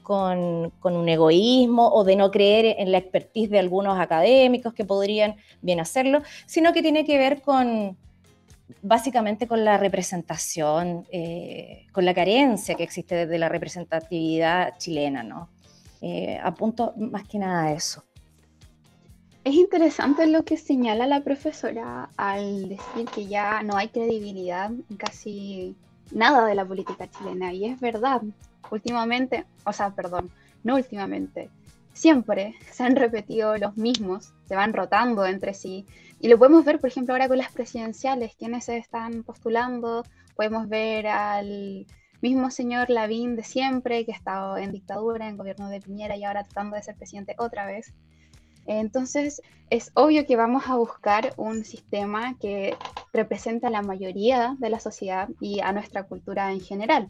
un 0.83 1.09
egoísmo 1.09 1.89
o 1.89 2.05
de 2.05 2.17
no 2.17 2.31
creer 2.31 2.77
en 2.79 2.93
la 2.93 2.99
expertise 2.99 3.51
de 3.51 3.59
algunos 3.59 3.99
académicos 3.99 4.75
que 4.75 4.85
podrían 4.85 5.37
bien 5.63 5.81
hacerlo, 5.81 6.23
sino 6.47 6.73
que 6.73 6.83
tiene 6.83 7.05
que 7.05 7.19
ver 7.19 7.43
con, 7.43 7.97
básicamente 8.83 9.47
con 9.47 9.65
la 9.65 9.79
representación, 9.79 11.07
eh, 11.11 11.87
con 11.93 12.05
la 12.05 12.15
carencia 12.15 12.75
que 12.75 12.83
existe 12.83 13.15
desde 13.15 13.39
la 13.39 13.49
representatividad 13.49 14.77
chilena, 14.79 15.23
¿no? 15.23 15.49
Eh, 16.01 16.39
apunto 16.43 16.93
más 16.97 17.27
que 17.27 17.39
nada 17.39 17.65
a 17.65 17.73
eso. 17.73 18.05
Es 19.45 19.55
interesante 19.55 20.27
lo 20.27 20.43
que 20.45 20.57
señala 20.57 21.07
la 21.07 21.23
profesora 21.23 22.09
al 22.17 22.69
decir 22.71 23.07
que 23.15 23.27
ya 23.27 23.63
no 23.63 23.77
hay 23.77 23.89
credibilidad 23.89 24.71
casi 24.97 25.77
nada 26.15 26.47
de 26.47 26.55
la 26.55 26.65
política 26.65 27.11
chilena. 27.11 27.53
Y 27.53 27.67
es 27.67 27.81
verdad, 27.81 28.23
últimamente, 28.71 29.45
o 29.65 29.73
sea, 29.73 29.91
perdón, 29.91 30.31
no 30.63 30.77
últimamente, 30.77 31.51
siempre 31.93 32.55
se 32.71 32.85
han 32.85 32.97
repetido 32.97 33.57
los 33.57 33.77
mismos, 33.77 34.33
se 34.47 34.57
van 34.57 34.73
rotando 34.73 35.27
entre 35.27 35.55
sí. 35.55 35.87
Y 36.21 36.29
lo 36.29 36.39
podemos 36.39 36.65
ver, 36.65 36.81
por 36.81 36.89
ejemplo, 36.89 37.15
ahora 37.15 37.29
con 37.29 37.39
las 37.39 37.53
presidenciales, 37.53 38.35
quienes 38.37 38.65
se 38.65 38.77
están 38.79 39.23
postulando. 39.23 40.05
Podemos 40.37 40.69
ver 40.69 41.07
al 41.07 41.87
mismo 42.21 42.51
señor 42.51 42.91
Lavín 42.91 43.37
de 43.37 43.45
siempre, 43.45 44.05
que 44.05 44.13
ha 44.13 44.17
estado 44.17 44.57
en 44.57 44.73
dictadura, 44.73 45.29
en 45.29 45.37
gobierno 45.37 45.69
de 45.69 45.81
Piñera 45.81 46.17
y 46.17 46.25
ahora 46.25 46.43
tratando 46.43 46.77
de 46.77 46.83
ser 46.83 46.97
presidente 46.97 47.35
otra 47.39 47.67
vez. 47.67 47.93
Entonces, 48.67 49.43
es 49.71 49.91
obvio 49.95 50.27
que 50.27 50.37
vamos 50.37 50.65
a 50.69 50.77
buscar 50.77 51.35
un 51.37 51.65
sistema 51.65 52.37
que 52.39 52.77
represente 53.15 53.67
a 53.67 53.71
la 53.71 53.81
mayoría 53.81 54.57
de 54.59 54.69
la 54.69 54.81
sociedad 54.81 55.29
y 55.41 55.61
a 55.61 55.73
nuestra 55.73 56.03
cultura 56.03 56.53
en 56.53 56.61
general. 56.61 57.09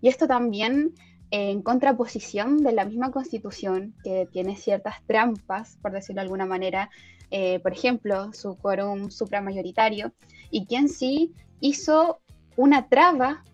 Y 0.00 0.08
esto 0.08 0.26
también 0.26 0.94
en 1.30 1.62
contraposición 1.62 2.62
de 2.62 2.72
la 2.72 2.84
misma 2.84 3.10
constitución 3.10 3.94
que 4.02 4.28
tiene 4.32 4.56
ciertas 4.56 5.04
trampas, 5.06 5.78
por 5.82 5.92
decirlo 5.92 6.20
de 6.20 6.26
alguna 6.26 6.46
manera, 6.46 6.90
eh, 7.30 7.58
por 7.60 7.72
ejemplo, 7.72 8.32
su 8.32 8.56
quórum 8.56 9.10
supramayoritario, 9.10 10.12
y 10.50 10.66
quien 10.66 10.88
sí 10.88 11.32
hizo 11.60 12.20
una 12.56 12.88
traba 12.88 13.44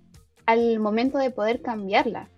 al 0.47 0.79
momento 0.79 1.19
de 1.19 1.31
poder 1.31 1.63
cambiarla. 1.63 2.29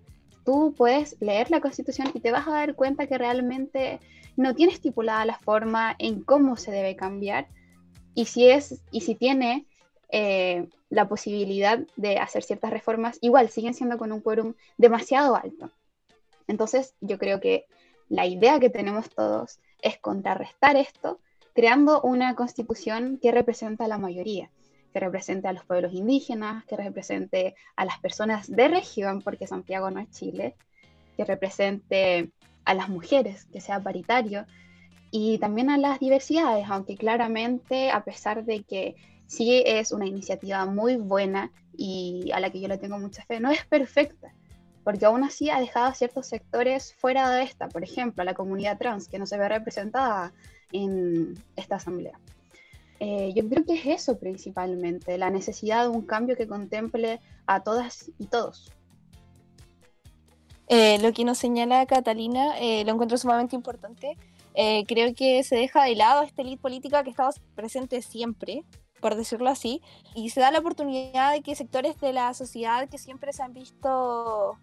Tú 0.44 0.74
puedes 0.76 1.16
leer 1.20 1.50
la 1.50 1.60
constitución 1.60 2.10
y 2.14 2.20
te 2.20 2.32
vas 2.32 2.46
a 2.46 2.52
dar 2.52 2.74
cuenta 2.74 3.06
que 3.06 3.18
realmente 3.18 4.00
no 4.36 4.54
tiene 4.54 4.72
estipulada 4.72 5.24
la 5.24 5.38
forma 5.38 5.94
en 5.98 6.22
cómo 6.22 6.56
se 6.56 6.70
debe 6.70 6.96
cambiar 6.96 7.48
y 8.14 8.26
si 8.26 8.48
es 8.48 8.82
y 8.90 9.02
si 9.02 9.14
tiene 9.14 9.66
eh, 10.10 10.68
la 10.90 11.08
posibilidad 11.08 11.80
de 11.96 12.18
hacer 12.18 12.42
ciertas 12.42 12.70
reformas, 12.70 13.18
igual 13.22 13.48
siguen 13.48 13.74
siendo 13.74 13.98
con 13.98 14.12
un 14.12 14.20
quórum 14.20 14.54
demasiado 14.76 15.36
alto. 15.36 15.70
Entonces, 16.46 16.94
yo 17.00 17.18
creo 17.18 17.40
que 17.40 17.66
la 18.08 18.26
idea 18.26 18.60
que 18.60 18.68
tenemos 18.68 19.08
todos 19.08 19.58
es 19.80 19.98
contrarrestar 19.98 20.76
esto 20.76 21.20
creando 21.54 22.00
una 22.02 22.34
constitución 22.34 23.18
que 23.20 23.32
representa 23.32 23.84
a 23.84 23.88
la 23.88 23.98
mayoría, 23.98 24.50
que 24.92 25.00
represente 25.00 25.48
a 25.48 25.52
los 25.52 25.64
pueblos 25.64 25.92
indígenas, 25.92 26.64
que 26.66 26.76
represente 26.76 27.54
a 27.76 27.84
las 27.84 27.98
personas 28.00 28.50
de 28.50 28.68
región, 28.68 29.22
porque 29.22 29.46
Santiago 29.46 29.90
no 29.90 30.00
es 30.00 30.10
Chile, 30.10 30.54
que 31.16 31.24
represente 31.24 32.30
a 32.64 32.74
las 32.74 32.88
mujeres, 32.88 33.46
que 33.46 33.60
sea 33.60 33.80
paritario, 33.80 34.46
y 35.14 35.36
también 35.36 35.68
a 35.68 35.76
las 35.76 36.00
diversidades, 36.00 36.64
aunque 36.68 36.96
claramente, 36.96 37.90
a 37.90 38.02
pesar 38.02 38.46
de 38.46 38.62
que 38.62 38.96
sí 39.26 39.62
es 39.64 39.92
una 39.92 40.06
iniciativa 40.06 40.64
muy 40.64 40.96
buena 40.96 41.52
y 41.76 42.30
a 42.32 42.40
la 42.40 42.50
que 42.50 42.60
yo 42.60 42.66
le 42.66 42.78
tengo 42.78 42.98
mucha 42.98 43.22
fe, 43.26 43.38
no 43.38 43.50
es 43.50 43.62
perfecta, 43.66 44.32
porque 44.82 45.04
aún 45.04 45.22
así 45.22 45.50
ha 45.50 45.60
dejado 45.60 45.86
a 45.86 45.94
ciertos 45.94 46.26
sectores 46.26 46.94
fuera 46.94 47.30
de 47.30 47.42
esta, 47.42 47.68
por 47.68 47.84
ejemplo, 47.84 48.22
a 48.22 48.24
la 48.24 48.32
comunidad 48.32 48.78
trans, 48.78 49.06
que 49.06 49.18
no 49.18 49.26
se 49.26 49.36
ve 49.36 49.50
representada 49.50 50.32
en 50.72 51.34
esta 51.56 51.76
asamblea. 51.76 52.18
Eh, 52.98 53.34
yo 53.36 53.46
creo 53.46 53.66
que 53.66 53.74
es 53.74 53.84
eso 53.84 54.18
principalmente, 54.18 55.18
la 55.18 55.28
necesidad 55.28 55.82
de 55.82 55.88
un 55.90 56.06
cambio 56.06 56.36
que 56.36 56.46
contemple 56.46 57.20
a 57.46 57.60
todas 57.60 58.10
y 58.18 58.28
todos. 58.28 58.72
Eh, 60.68 60.98
lo 61.00 61.12
que 61.12 61.26
nos 61.26 61.36
señala 61.36 61.84
Catalina 61.84 62.58
eh, 62.58 62.82
lo 62.86 62.92
encuentro 62.92 63.18
sumamente 63.18 63.54
importante. 63.54 64.16
Eh, 64.54 64.84
creo 64.86 65.14
que 65.14 65.42
se 65.42 65.56
deja 65.56 65.84
de 65.84 65.96
lado 65.96 66.22
esta 66.22 66.42
elite 66.42 66.60
política 66.60 67.02
que 67.02 67.10
ha 67.10 67.12
estado 67.12 67.30
presente 67.54 68.02
siempre, 68.02 68.64
por 69.00 69.14
decirlo 69.14 69.48
así, 69.48 69.80
y 70.14 70.30
se 70.30 70.40
da 70.40 70.50
la 70.50 70.58
oportunidad 70.58 71.32
de 71.32 71.42
que 71.42 71.54
sectores 71.54 71.98
de 72.00 72.12
la 72.12 72.34
sociedad 72.34 72.88
que 72.88 72.98
siempre 72.98 73.32
se 73.32 73.42
han 73.42 73.54
visto 73.54 74.58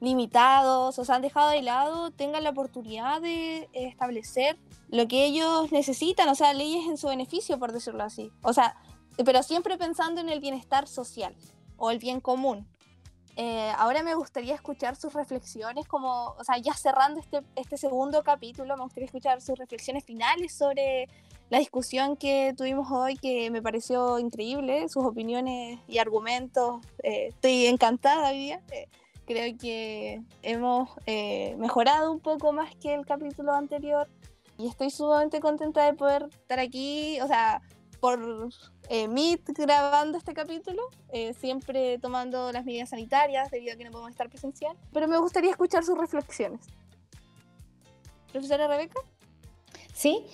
limitados 0.00 0.98
o 0.98 1.04
se 1.04 1.12
han 1.12 1.22
dejado 1.22 1.50
de 1.50 1.62
lado 1.62 2.10
tengan 2.10 2.44
la 2.44 2.50
oportunidad 2.50 3.20
de 3.20 3.68
establecer 3.72 4.58
lo 4.88 5.08
que 5.08 5.24
ellos 5.24 5.72
necesitan, 5.72 6.28
o 6.28 6.34
sea, 6.34 6.52
leyes 6.52 6.86
en 6.86 6.96
su 6.96 7.08
beneficio, 7.08 7.58
por 7.58 7.72
decirlo 7.72 8.02
así. 8.04 8.30
O 8.42 8.52
sea, 8.52 8.76
pero 9.24 9.42
siempre 9.42 9.78
pensando 9.78 10.20
en 10.20 10.28
el 10.28 10.40
bienestar 10.40 10.86
social 10.86 11.34
o 11.76 11.90
el 11.90 11.98
bien 11.98 12.20
común. 12.20 12.68
Eh, 13.36 13.72
ahora 13.78 14.02
me 14.02 14.14
gustaría 14.14 14.54
escuchar 14.54 14.96
sus 14.96 15.14
reflexiones, 15.14 15.88
como, 15.88 16.34
o 16.38 16.44
sea, 16.44 16.58
ya 16.58 16.74
cerrando 16.74 17.20
este, 17.20 17.40
este 17.56 17.78
segundo 17.78 18.22
capítulo, 18.22 18.76
me 18.76 18.82
gustaría 18.82 19.06
escuchar 19.06 19.40
sus 19.40 19.58
reflexiones 19.58 20.04
finales 20.04 20.54
sobre 20.54 21.08
la 21.48 21.58
discusión 21.58 22.16
que 22.16 22.54
tuvimos 22.56 22.90
hoy, 22.90 23.16
que 23.16 23.50
me 23.50 23.62
pareció 23.62 24.18
increíble, 24.18 24.88
sus 24.88 25.04
opiniones 25.04 25.80
y 25.88 25.98
argumentos. 25.98 26.80
Eh, 27.02 27.28
estoy 27.28 27.66
encantada 27.66 28.30
hoy 28.30 28.38
día. 28.38 28.62
Eh, 28.70 28.88
creo 29.26 29.56
que 29.56 30.20
hemos 30.42 30.90
mejorado 31.56 32.12
un 32.12 32.20
poco 32.20 32.52
más 32.52 32.74
que 32.76 32.92
el 32.94 33.06
capítulo 33.06 33.52
anterior 33.52 34.08
y 34.58 34.68
estoy 34.68 34.90
sumamente 34.90 35.40
contenta 35.40 35.84
de 35.84 35.94
poder 35.94 36.28
estar 36.30 36.58
aquí, 36.58 37.20
o 37.20 37.26
sea, 37.26 37.62
por 38.02 38.50
eh, 38.88 39.06
Meet 39.06 39.56
grabando 39.56 40.18
este 40.18 40.34
capítulo, 40.34 40.82
eh, 41.12 41.34
siempre 41.34 42.00
tomando 42.00 42.50
las 42.50 42.64
medidas 42.64 42.88
sanitarias 42.88 43.48
debido 43.48 43.74
a 43.74 43.76
que 43.76 43.84
no 43.84 43.92
podemos 43.92 44.10
estar 44.10 44.28
presencial, 44.28 44.76
pero 44.92 45.06
me 45.06 45.16
gustaría 45.18 45.52
escuchar 45.52 45.84
sus 45.84 45.96
reflexiones. 45.96 46.66
Profesora 48.32 48.66
Rebeca. 48.66 49.00
Sí, 49.94 50.26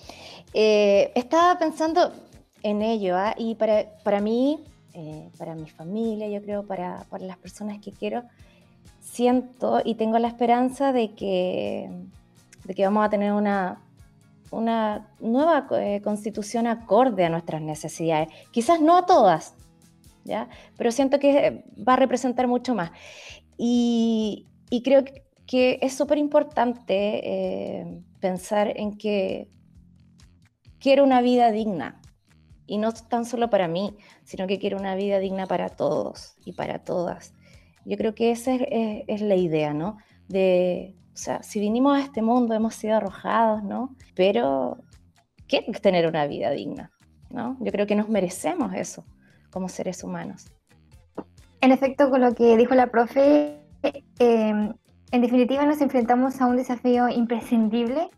eh, 0.55 1.11
estaba 1.13 1.59
pensando 1.59 2.11
en 2.63 2.81
ello 2.81 3.15
¿ah? 3.15 3.35
y 3.37 3.53
para, 3.53 3.85
para 4.03 4.19
mí, 4.19 4.63
eh, 4.93 5.29
para 5.37 5.53
mi 5.53 5.69
familia, 5.69 6.27
yo 6.27 6.41
creo, 6.41 6.65
para, 6.65 7.05
para 7.11 7.25
las 7.25 7.37
personas 7.37 7.77
que 7.77 7.91
quiero, 7.91 8.23
siento 8.99 9.79
y 9.85 9.93
tengo 9.93 10.17
la 10.17 10.27
esperanza 10.27 10.91
de 10.91 11.13
que, 11.13 11.87
de 12.63 12.73
que 12.73 12.83
vamos 12.83 13.05
a 13.05 13.11
tener 13.11 13.31
una 13.31 13.79
una 14.51 15.13
nueva 15.19 15.67
eh, 15.79 16.01
constitución 16.01 16.67
acorde 16.67 17.25
a 17.25 17.29
nuestras 17.29 17.61
necesidades. 17.61 18.29
Quizás 18.51 18.81
no 18.81 18.97
a 18.97 19.05
todas, 19.05 19.55
¿ya? 20.23 20.49
pero 20.77 20.91
siento 20.91 21.19
que 21.19 21.63
va 21.87 21.93
a 21.93 21.97
representar 21.97 22.47
mucho 22.47 22.75
más. 22.75 22.91
Y, 23.57 24.47
creo 24.83 25.03
que 25.45 25.79
es 25.81 25.93
súper 25.93 26.17
importante 26.17 27.21
eh, 27.23 28.01
pensar 28.19 28.73
en 28.75 28.97
que 28.97 29.49
quiero 30.79 31.03
una 31.03 31.21
vida 31.21 31.51
digna. 31.51 32.01
Y 32.65 32.77
no 32.77 32.93
tan 32.93 33.25
solo 33.25 33.49
para 33.49 33.67
mí, 33.67 33.95
sino 34.23 34.45
que 34.45 34.59
quiero 34.59 34.77
una 34.77 34.95
vida 34.95 35.17
digna 35.17 35.47
para 35.47 35.69
todos 35.69 36.35
y 36.45 36.53
para 36.53 36.83
todas. 36.83 37.33
Yo 37.83 37.97
creo 37.97 38.13
que 38.13 38.29
esa 38.29 38.53
es, 38.53 39.03
es 39.07 39.21
la 39.21 39.35
idea, 39.35 39.73
¿no? 39.73 39.97
De, 40.27 40.98
sea, 41.19 41.43
si 41.43 41.59
vinimos 41.59 41.97
a 41.97 42.01
este 42.01 42.21
mundo 42.21 42.53
hemos 42.55 42.75
sido 42.75 42.97
arrojados, 42.97 43.63
¿no? 43.63 43.95
Pero 44.15 44.77
¿qué 45.47 45.65
es 45.67 45.81
tener 45.81 46.07
una 46.07 46.25
vida 46.27 46.51
digna? 46.51 46.91
¿no? 47.29 47.57
Yo 47.59 47.71
creo 47.71 47.87
que 47.87 47.95
nos 47.95 48.09
merecemos 48.09 48.73
eso 48.73 49.03
como 49.51 49.69
seres 49.69 50.03
humanos. 50.03 50.51
En 51.61 51.71
efecto, 51.71 52.09
con 52.09 52.21
lo 52.21 52.33
que 52.33 52.55
dijo 52.55 52.75
la 52.75 52.87
profe, 52.87 53.59
em, 54.19 54.73
en 55.11 55.21
definitiva 55.21 55.65
nos 55.65 55.81
enfrentamos 55.81 56.39
a 56.41 56.45
un 56.45 56.55
desafío 56.55 57.09
imprescindible, 57.09 58.09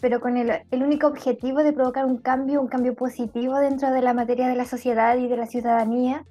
pero 0.00 0.20
con 0.20 0.36
el, 0.36 0.62
el, 0.70 0.82
único 0.82 1.06
objetivo 1.06 1.62
de 1.62 1.72
provocar 1.72 2.06
un 2.06 2.18
cambio, 2.18 2.60
un 2.60 2.68
cambio 2.68 2.94
positivo 2.94 3.58
dentro 3.58 3.90
de 3.90 4.00
la 4.00 4.14
materia 4.14 4.48
de 4.48 4.54
la 4.54 4.64
sociedad 4.64 5.16
y 5.18 5.28
de 5.28 5.36
la 5.36 5.46
ciudadanía, 5.46 6.24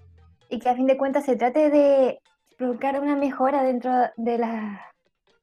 y 0.49 0.59
que 0.59 0.69
a 0.69 0.75
fin 0.75 0.87
de 0.87 0.97
cuentas 0.97 1.25
se 1.25 1.35
trate 1.35 1.69
de 1.69 2.19
provocar 2.57 2.99
una 2.99 3.15
mejora 3.15 3.61
dentro 3.61 3.91
de 4.17 4.37
la 4.39 4.88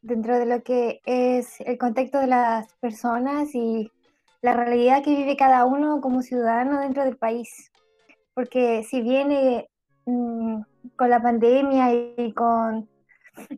dentro 0.03 0.39
de 0.39 0.47
lo 0.47 0.63
que 0.63 1.01
es 1.05 1.61
el 1.61 1.79
contexto 1.79 2.19
de 2.19 2.29
las 2.29 2.73
personas 2.75 3.55
y 3.55 3.91
la 4.43 4.55
realidad 4.55 5.03
que 5.03 5.17
vive 5.17 5.37
cada 5.37 5.65
uno 5.65 6.01
como 6.01 6.23
ciudadano 6.23 6.81
dentro 6.81 7.05
del 7.05 7.17
país. 7.17 7.73
Porque 8.35 8.85
si 8.85 9.01
viene 9.01 9.69
mm, 10.05 10.61
con 10.97 11.11
la 11.11 11.21
pandemia 11.21 11.93
y 11.93 12.33
con, 12.33 12.89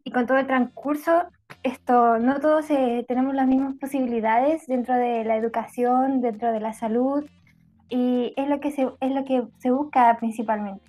y 0.05 0.11
con 0.11 0.27
todo 0.27 0.39
el 0.39 0.47
transcurso, 0.47 1.25
esto, 1.63 2.19
no 2.19 2.41
todos 2.41 2.71
eh, 2.71 3.05
tenemos 3.09 3.35
las 3.35 3.47
mismas 3.47 3.75
posibilidades 3.81 4.67
dentro 4.67 4.95
de 4.95 5.25
la 5.25 5.37
educación, 5.37 6.21
dentro 6.21 6.53
de 6.53 6.61
la 6.61 6.73
salud, 6.73 7.25
y 7.89 8.33
es 8.37 8.49
lo 8.49 8.61
que 8.61 8.71
se, 8.71 8.89
es 9.01 9.11
lo 9.13 9.25
que 9.25 9.45
se 9.59 9.71
busca 9.71 10.17
principalmente. 10.19 10.85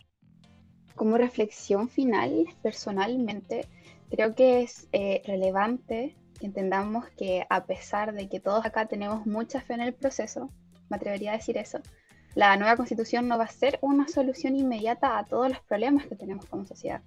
Como 0.96 1.18
reflexión 1.18 1.88
final, 1.88 2.46
personalmente, 2.62 3.68
Creo 4.10 4.36
que 4.36 4.62
es 4.62 4.88
eh, 4.92 5.22
relevante 5.26 6.16
que 6.40 6.46
entendamos 6.46 7.08
que 7.10 7.46
a 7.50 7.66
pesar 7.66 8.14
de 8.14 8.28
que 8.30 8.40
todos 8.40 8.66
acá 8.66 8.86
tenemos 8.86 9.26
mucha 9.26 9.62
fe 9.62 9.74
en 9.74 9.82
el 9.82 9.94
proceso, 9.94 10.50
me 10.90 10.98
atrevería 10.98 11.32
a 11.32 11.38
decir 11.38 11.58
eso, 11.58 11.80
la 12.36 12.56
nueva 12.58 12.76
constitución 12.76 13.28
no 13.28 13.38
va 13.38 13.46
a 13.46 13.50
ser 13.50 13.80
una 13.82 14.08
solución 14.08 14.56
inmediata 14.56 15.18
a 15.18 15.26
todos 15.26 15.50
los 15.50 15.60
problemas 15.62 16.06
que 16.06 16.16
tenemos 16.16 16.46
como 16.46 16.66
sociedad. 16.66 17.02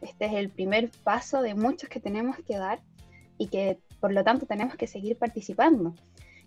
Este 0.00 0.26
es 0.26 0.34
el 0.34 0.50
primer 0.50 0.90
paso 1.02 1.42
de 1.42 1.54
muchos 1.54 1.88
que 1.88 2.00
tenemos 2.00 2.36
que 2.46 2.58
dar 2.58 2.80
y 3.38 3.48
que 3.48 3.78
por 4.00 4.12
lo 4.12 4.22
tanto 4.22 4.46
tenemos 4.46 4.76
que 4.76 4.86
seguir 4.86 5.16
participando. 5.16 5.94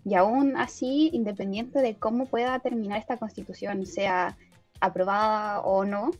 Y 0.04 0.14
aún 0.14 0.56
así, 0.56 1.10
independiente 1.12 1.80
de 1.80 1.96
cómo 1.96 2.26
pueda 2.26 2.58
terminar 2.60 2.98
esta 2.98 3.16
constitución, 3.16 3.84
sea 3.84 4.36
aprobada 4.80 5.60
o 5.60 5.84
no, 5.84 6.12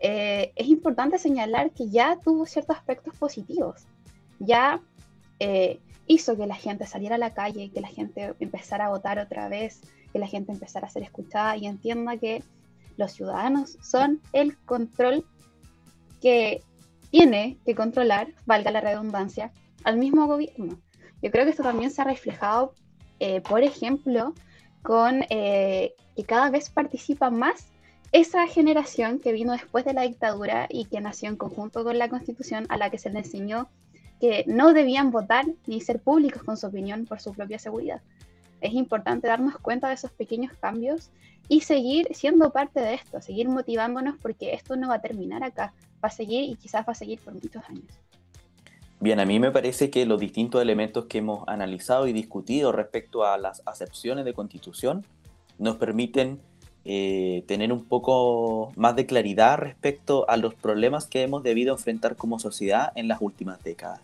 eh, 0.00 0.52
es 0.56 0.68
importante 0.68 1.18
señalar 1.18 1.72
que 1.72 1.90
ya 1.90 2.18
tuvo 2.24 2.46
ciertos 2.46 2.76
aspectos 2.76 3.14
positivos. 3.16 3.86
Ya 4.38 4.80
eh, 5.38 5.78
hizo 6.06 6.36
que 6.36 6.46
la 6.46 6.54
gente 6.54 6.86
saliera 6.86 7.16
a 7.16 7.18
la 7.18 7.34
calle, 7.34 7.70
que 7.70 7.82
la 7.82 7.88
gente 7.88 8.34
empezara 8.40 8.86
a 8.86 8.88
votar 8.88 9.18
otra 9.18 9.48
vez, 9.48 9.82
que 10.12 10.18
la 10.18 10.26
gente 10.26 10.52
empezara 10.52 10.86
a 10.86 10.90
ser 10.90 11.02
escuchada 11.02 11.56
y 11.56 11.66
entienda 11.66 12.16
que 12.16 12.42
los 12.96 13.12
ciudadanos 13.12 13.76
son 13.82 14.20
el 14.32 14.56
control 14.58 15.24
que 16.20 16.62
tiene 17.10 17.58
que 17.66 17.74
controlar, 17.74 18.28
valga 18.46 18.70
la 18.70 18.80
redundancia, 18.80 19.52
al 19.84 19.98
mismo 19.98 20.26
gobierno. 20.26 20.80
Yo 21.22 21.30
creo 21.30 21.44
que 21.44 21.50
esto 21.50 21.62
también 21.62 21.90
se 21.90 22.00
ha 22.00 22.04
reflejado, 22.04 22.74
eh, 23.18 23.42
por 23.42 23.62
ejemplo, 23.62 24.34
con 24.82 25.20
que 25.20 25.94
cada 26.26 26.50
vez 26.50 26.70
participa 26.70 27.30
más 27.30 27.66
esa 28.12 28.46
generación 28.48 29.20
que 29.20 29.32
vino 29.32 29.52
después 29.52 29.84
de 29.84 29.92
la 29.92 30.02
dictadura 30.02 30.66
y 30.68 30.86
que 30.86 31.00
nació 31.00 31.28
en 31.28 31.36
conjunto 31.36 31.84
con 31.84 31.98
la 31.98 32.08
constitución 32.08 32.66
a 32.68 32.76
la 32.76 32.90
que 32.90 32.98
se 32.98 33.10
le 33.10 33.20
enseñó 33.20 33.68
que 34.20 34.44
no 34.46 34.72
debían 34.72 35.10
votar 35.10 35.46
ni 35.66 35.80
ser 35.80 36.00
públicos 36.00 36.42
con 36.42 36.56
su 36.56 36.66
opinión 36.66 37.06
por 37.06 37.20
su 37.20 37.32
propia 37.32 37.58
seguridad. 37.58 38.02
Es 38.60 38.74
importante 38.74 39.28
darnos 39.28 39.56
cuenta 39.58 39.88
de 39.88 39.94
esos 39.94 40.10
pequeños 40.10 40.52
cambios 40.60 41.10
y 41.48 41.62
seguir 41.62 42.08
siendo 42.12 42.50
parte 42.50 42.80
de 42.80 42.94
esto, 42.94 43.22
seguir 43.22 43.48
motivándonos 43.48 44.16
porque 44.20 44.52
esto 44.54 44.76
no 44.76 44.88
va 44.88 44.96
a 44.96 45.00
terminar 45.00 45.42
acá, 45.42 45.72
va 46.04 46.08
a 46.08 46.10
seguir 46.10 46.50
y 46.50 46.56
quizás 46.56 46.86
va 46.86 46.92
a 46.92 46.96
seguir 46.96 47.18
por 47.20 47.32
muchos 47.32 47.62
años. 47.68 47.86
Bien, 48.98 49.18
a 49.18 49.24
mí 49.24 49.40
me 49.40 49.50
parece 49.50 49.88
que 49.88 50.04
los 50.04 50.20
distintos 50.20 50.60
elementos 50.60 51.06
que 51.06 51.18
hemos 51.18 51.48
analizado 51.48 52.06
y 52.06 52.12
discutido 52.12 52.70
respecto 52.72 53.24
a 53.24 53.38
las 53.38 53.62
acepciones 53.64 54.26
de 54.26 54.34
constitución 54.34 55.06
nos 55.58 55.76
permiten 55.76 56.40
eh, 56.86 57.44
tener 57.46 57.74
un 57.74 57.84
poco 57.84 58.72
más 58.74 58.96
de 58.96 59.04
claridad 59.04 59.58
respecto 59.58 60.24
a 60.30 60.38
los 60.38 60.54
problemas 60.54 61.06
que 61.06 61.20
hemos 61.20 61.42
debido 61.42 61.74
enfrentar 61.74 62.16
como 62.16 62.38
sociedad 62.38 62.90
en 62.94 63.06
las 63.06 63.20
últimas 63.20 63.62
décadas, 63.62 64.00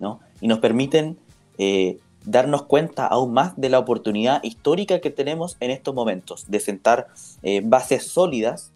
¿no? 0.00 0.20
Y 0.40 0.48
nos 0.48 0.60
permiten 0.60 1.18
eh, 1.58 1.98
darnos 2.24 2.62
cuenta 2.62 3.06
aún 3.06 3.34
más 3.34 3.60
de 3.60 3.68
la 3.68 3.78
oportunidad 3.78 4.42
histórica 4.42 5.00
que 5.00 5.10
tenemos 5.10 5.58
en 5.60 5.70
estos 5.70 5.94
momentos 5.94 6.46
de 6.48 6.58
sentar 6.58 7.08
eh, 7.42 7.60
bases 7.62 8.06
sólidas 8.06 8.72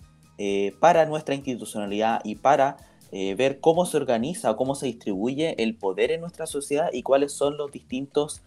para 0.81 1.05
nuestra 1.05 1.35
institucionalidad 1.35 2.23
y 2.25 2.37
para 2.37 2.79
ver 3.13 3.61
cómo 3.61 3.85
se 3.85 3.99
organiza 3.99 4.51
o 4.51 4.57
cómo 4.57 4.75
se 4.75 4.87
distribuye 4.87 5.63
el 5.63 5.75
poder 5.75 6.13
en 6.13 6.23
nuestra 6.23 6.47
sociedad 6.47 6.89
y 6.95 7.03
cuáles 7.03 7.35
son 7.35 7.59
los 7.59 7.71
distintos 7.71 8.41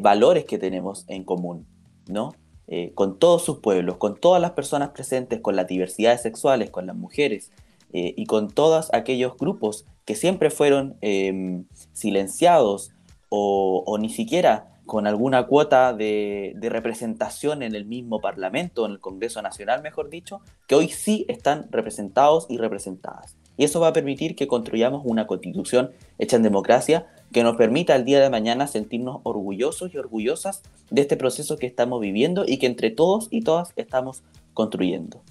valores 0.00 0.46
que 0.46 0.56
tenemos 0.56 1.04
en 1.08 1.24
común, 1.24 1.66
¿no? 2.08 2.32
Eh, 2.68 2.90
con 2.94 3.20
todos 3.20 3.44
sus 3.44 3.58
pueblos, 3.60 3.96
con 3.98 4.18
todas 4.18 4.42
las 4.42 4.50
personas 4.50 4.90
presentes, 4.90 5.40
con 5.40 5.54
las 5.54 5.68
diversidades 5.68 6.22
sexuales, 6.22 6.70
con 6.70 6.86
las 6.86 6.96
mujeres 6.96 7.52
eh, 7.92 8.12
y 8.16 8.26
con 8.26 8.50
todos 8.50 8.92
aquellos 8.92 9.36
grupos 9.36 9.86
que 10.04 10.16
siempre 10.16 10.50
fueron 10.50 10.96
em, 11.00 11.66
silenciados 11.92 12.90
o, 13.28 13.96
ni 14.00 14.08
siquiera 14.08 14.72
con 14.84 15.06
alguna 15.06 15.46
cuota 15.46 15.92
de, 15.92 16.54
de, 16.56 16.68
representación 16.68 17.62
en 17.62 17.74
el 17.74 17.84
mismo 17.84 18.20
Parlamento, 18.20 18.86
en 18.86 18.92
el 18.92 19.00
Congreso 19.00 19.42
Nacional, 19.42 19.82
mejor 19.82 20.10
dicho, 20.10 20.40
que 20.66 20.74
hoy 20.74 20.88
sí 20.88 21.24
están 21.28 21.66
representados 21.70 22.46
y 22.48 22.56
representadas. 22.56 23.36
Y 23.56 23.64
eso 23.64 23.80
va 23.80 23.88
a 23.88 23.92
permitir 23.92 24.36
que 24.36 24.46
construyamos 24.46 25.02
una 25.04 25.26
constitución 25.26 25.90
hecha 26.18 26.36
en 26.36 26.42
democracia 26.42 27.06
que 27.32 27.42
nos 27.42 27.56
permita 27.56 27.94
el 27.96 28.04
día 28.04 28.20
de 28.20 28.30
mañana 28.30 28.66
sentirnos 28.66 29.20
orgullosos 29.24 29.92
y 29.92 29.98
orgullosas 29.98 30.62
de 30.90 31.02
este 31.02 31.16
proceso 31.16 31.58
que 31.58 31.66
estamos 31.66 32.00
viviendo 32.00 32.44
y 32.46 32.58
que 32.58 32.66
entre 32.66 32.90
todos 32.90 33.28
y 33.30 33.42
todas 33.42 33.72
estamos 33.76 34.22
construyendo. 34.54 35.22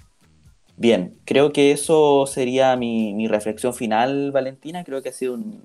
Bien, 0.78 1.16
creo 1.24 1.52
que 1.52 1.72
eso 1.72 2.26
sería 2.26 2.76
mi, 2.76 3.26
reflexión 3.28 3.72
final, 3.72 4.30
Valentina. 4.30 4.84
Creo 4.84 5.02
que 5.02 5.08
ha 5.08 5.12
sido 5.12 5.34
un, 5.34 5.62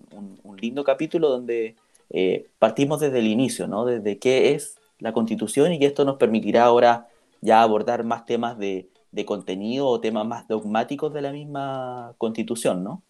lindo 0.59 0.83
capítulo 0.83 1.29
donde 1.29 1.75
eh, 2.11 2.47
partimos 2.59 2.99
desde 2.99 3.19
el 3.19 3.27
inicio, 3.27 3.67
¿no? 3.67 3.83
Desde 3.83 4.19
qué 4.19 4.53
es 4.53 4.77
la 4.99 5.11
constitución 5.11 5.73
y 5.73 5.79
que 5.79 5.87
esto 5.87 6.05
nos 6.05 6.17
permitirá 6.17 6.63
ahora 6.63 7.07
ya 7.41 7.61
abordar 7.61 8.03
más 8.03 8.25
temas 8.25 8.57
de, 8.57 8.87
contenido 9.25 9.87
o 9.87 9.99
temas 9.99 10.25
más 10.25 10.47
dogmáticos 10.47 11.13
de 11.13 11.21
la 11.21 11.31
misma 11.31 12.13
constitución, 12.17 12.83
¿no? 12.83 13.01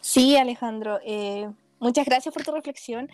Sí, 0.00 0.36
Alejandro. 0.36 1.00
Eh, 1.04 1.50
muchas 1.82 2.06
gracias 2.06 2.32
por 2.32 2.44
tu 2.44 2.52
reflexión. 2.52 3.10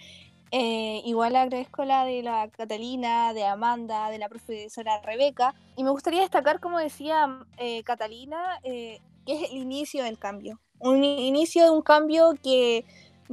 Eh, 0.51 1.03
igual 1.05 1.37
agradezco 1.37 1.85
la 1.85 2.05
de 2.05 2.23
la 2.23 2.49
Catalina, 2.49 3.35
de 3.35 3.45
Amanda, 3.45 4.11
de 4.11 4.19
la 4.19 4.29
profesora 4.29 5.01
Rebeca. 5.03 5.55
Y 5.77 5.85
me 5.85 5.91
gustaría 5.91 6.21
destacar, 6.21 6.61
como 6.61 6.79
decía 6.79 7.45
eh, 7.57 7.83
Catalina, 7.83 8.61
eh, 8.63 9.01
que 9.27 9.33
es 9.33 9.51
el 9.51 9.59
inicio 9.59 10.05
del 10.05 10.19
cambio. 10.19 10.61
Un 10.79 11.03
inicio 11.05 11.65
de 11.65 11.71
un 11.71 11.83
cambio 11.83 12.35
que 12.43 12.85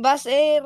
va 0.03 0.13
a 0.13 0.17
ser 0.17 0.63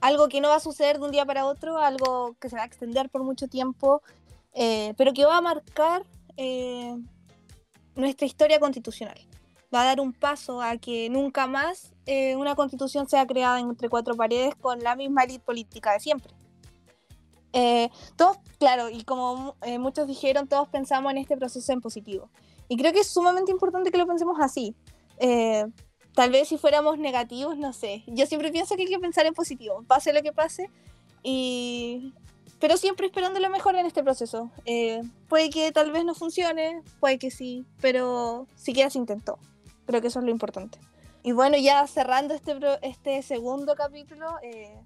algo 0.00 0.28
que 0.28 0.40
no 0.40 0.48
va 0.48 0.56
a 0.56 0.60
suceder 0.60 0.98
de 0.98 1.04
un 1.04 1.10
día 1.10 1.26
para 1.26 1.44
otro, 1.44 1.78
algo 1.78 2.36
que 2.40 2.48
se 2.48 2.56
va 2.56 2.62
a 2.62 2.66
extender 2.66 3.10
por 3.10 3.24
mucho 3.24 3.48
tiempo, 3.48 4.02
pero 4.54 5.12
que 5.12 5.24
va 5.24 5.38
a 5.38 5.40
marcar 5.40 6.04
nuestra 7.96 8.26
historia 8.26 8.60
constitucional 8.60 9.29
va 9.74 9.82
a 9.82 9.84
dar 9.84 10.00
un 10.00 10.12
paso 10.12 10.60
a 10.60 10.76
que 10.76 11.08
nunca 11.10 11.46
más 11.46 11.92
eh, 12.06 12.34
una 12.36 12.54
constitución 12.54 13.08
sea 13.08 13.26
creada 13.26 13.60
entre 13.60 13.88
cuatro 13.88 14.16
paredes 14.16 14.54
con 14.56 14.80
la 14.80 14.96
misma 14.96 15.22
élite 15.24 15.44
política 15.44 15.92
de 15.92 16.00
siempre. 16.00 16.32
Eh, 17.52 17.88
todos, 18.16 18.38
claro, 18.58 18.88
y 18.88 19.04
como 19.04 19.56
eh, 19.62 19.78
muchos 19.78 20.06
dijeron, 20.06 20.48
todos 20.48 20.68
pensamos 20.68 21.12
en 21.12 21.18
este 21.18 21.36
proceso 21.36 21.72
en 21.72 21.80
positivo. 21.80 22.30
Y 22.68 22.76
creo 22.76 22.92
que 22.92 23.00
es 23.00 23.08
sumamente 23.08 23.50
importante 23.50 23.90
que 23.90 23.98
lo 23.98 24.06
pensemos 24.06 24.38
así. 24.40 24.74
tal 26.14 26.30
vez 26.30 26.48
si 26.48 26.58
fuéramos 26.58 26.98
negativos, 26.98 27.56
no 27.56 27.72
sé. 27.72 28.04
Yo 28.06 28.26
siempre 28.26 28.50
pienso 28.50 28.74
que 28.76 28.82
hay 28.82 28.88
que 28.88 28.98
pensar 28.98 29.26
en 29.26 29.34
positivo, 29.34 29.84
pase 29.86 30.12
lo 30.12 30.22
que 30.22 30.32
pase. 30.32 30.70
Y... 31.22 32.12
Pero 32.58 32.76
siempre 32.76 33.06
esperando 33.06 33.40
lo 33.40 33.48
mejor 33.48 33.74
en 33.76 33.86
este 33.86 34.02
proceso. 34.02 34.50
puede 35.28 35.48
que 35.50 35.72
tal 35.72 35.92
vez 35.92 36.04
no 36.04 36.14
funcione, 36.14 36.82
puede 37.00 37.18
que 37.18 37.30
sí, 37.30 37.64
pero 37.80 38.46
siquiera 38.54 38.90
se 38.90 38.98
intentó. 38.98 39.38
Creo 39.90 40.00
que 40.00 40.06
eso 40.06 40.20
es 40.20 40.24
lo 40.24 40.30
importante. 40.30 40.78
Y 41.24 41.32
bueno, 41.32 41.56
ya 41.56 41.84
cerrando 41.88 42.32
este, 42.32 42.56
este 42.82 43.22
segundo 43.22 43.74
capítulo, 43.74 44.28
eh, 44.40 44.78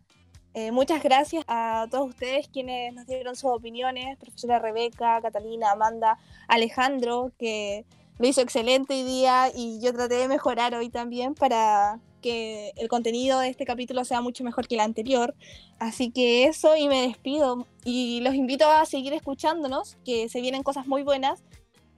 eh, 0.55 0.73
muchas 0.73 1.03
gracias 1.03 1.45
a 1.47 1.87
todos 1.91 2.09
ustedes 2.09 2.49
quienes 2.49 2.95
nos 2.95 3.07
dieron 3.07 3.37
sus 3.37 3.51
opiniones, 3.51 4.17
profesora 4.17 4.59
Rebeca, 4.59 5.21
Catalina, 5.21 5.73
Amanda, 5.73 6.17
Alejandro, 6.49 7.33
que 7.39 7.85
lo 8.19 8.27
hizo 8.27 8.41
excelente 8.41 8.95
hoy 8.95 9.03
día 9.03 9.51
y 9.55 9.79
yo 9.83 9.93
traté 9.93 10.15
de 10.15 10.29
mejorar 10.29 10.75
hoy 10.75 10.89
también 10.89 11.35
para 11.35 12.01
que 12.23 12.73
el 12.77 12.89
contenido 12.89 13.41
de 13.41 13.51
este 13.51 13.67
capítulo 13.67 14.07
sea 14.07 14.23
mucho 14.23 14.43
mejor 14.43 14.67
que 14.67 14.77
el 14.77 14.81
anterior. 14.81 15.35
Así 15.79 16.13
que 16.13 16.45
eso 16.45 16.79
y 16.79 16.89
me 16.89 17.03
despido 17.03 17.67
y 17.85 18.21
los 18.23 18.35
invito 18.35 18.71
a 18.71 18.87
seguir 18.87 19.13
escuchándonos, 19.13 19.99
que 20.03 20.31
se 20.31 20.41
vienen 20.41 20.63
cosas 20.63 20.87
muy 20.87 21.03
buenas 21.03 21.43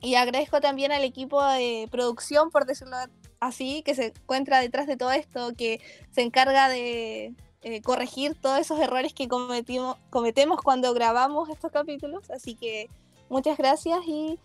y 0.01 0.15
agradezco 0.15 0.61
también 0.61 0.93
al 0.93 1.05
equipo 1.05 1.43
de 1.43 1.89
producción, 1.91 2.51
por 2.51 2.67
decirlo 2.67 2.97
así, 3.41 3.83
que 3.83 3.95
se 3.95 4.07
encuentra 4.07 4.61
detrás 4.61 4.87
de 4.87 4.97
todo 4.97 5.11
esto, 5.13 5.53
que 5.57 5.81
se 6.11 6.23
encarga 6.23 6.69
de 6.69 7.35
eh, 7.63 7.83
corregir 7.83 8.35
todos 8.41 8.61
esos 8.61 8.79
errores 8.79 9.15
que 9.15 9.29
cometimos, 9.29 9.97
cometemos 10.11 10.61
cuando 10.63 10.93
grabamos 10.95 11.49
estos 11.49 11.73
capítulos. 11.73 12.31
Así 12.31 12.55
que 12.55 12.89
muchas 13.29 13.59
gracias 13.59 14.01
y 14.07 14.39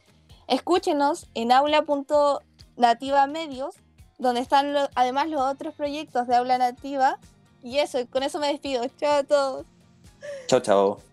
escúchenos 0.48 1.28
en 1.34 1.52
aula.nativa 1.52 3.28
medios, 3.28 3.76
donde 4.18 4.42
están 4.42 4.76
además 4.96 5.30
los 5.30 5.42
otros 5.42 5.76
proyectos 5.76 6.28
de 6.28 6.36
aula 6.36 6.58
nativa. 6.58 7.20
Y 7.62 7.78
eso, 7.78 8.00
con 8.10 8.24
eso 8.24 8.40
me 8.40 8.48
despido. 8.48 8.88
Chao 8.98 9.20
a 9.20 9.24
todos. 9.24 9.66
Chao, 10.48 10.60
chao. 10.60 11.11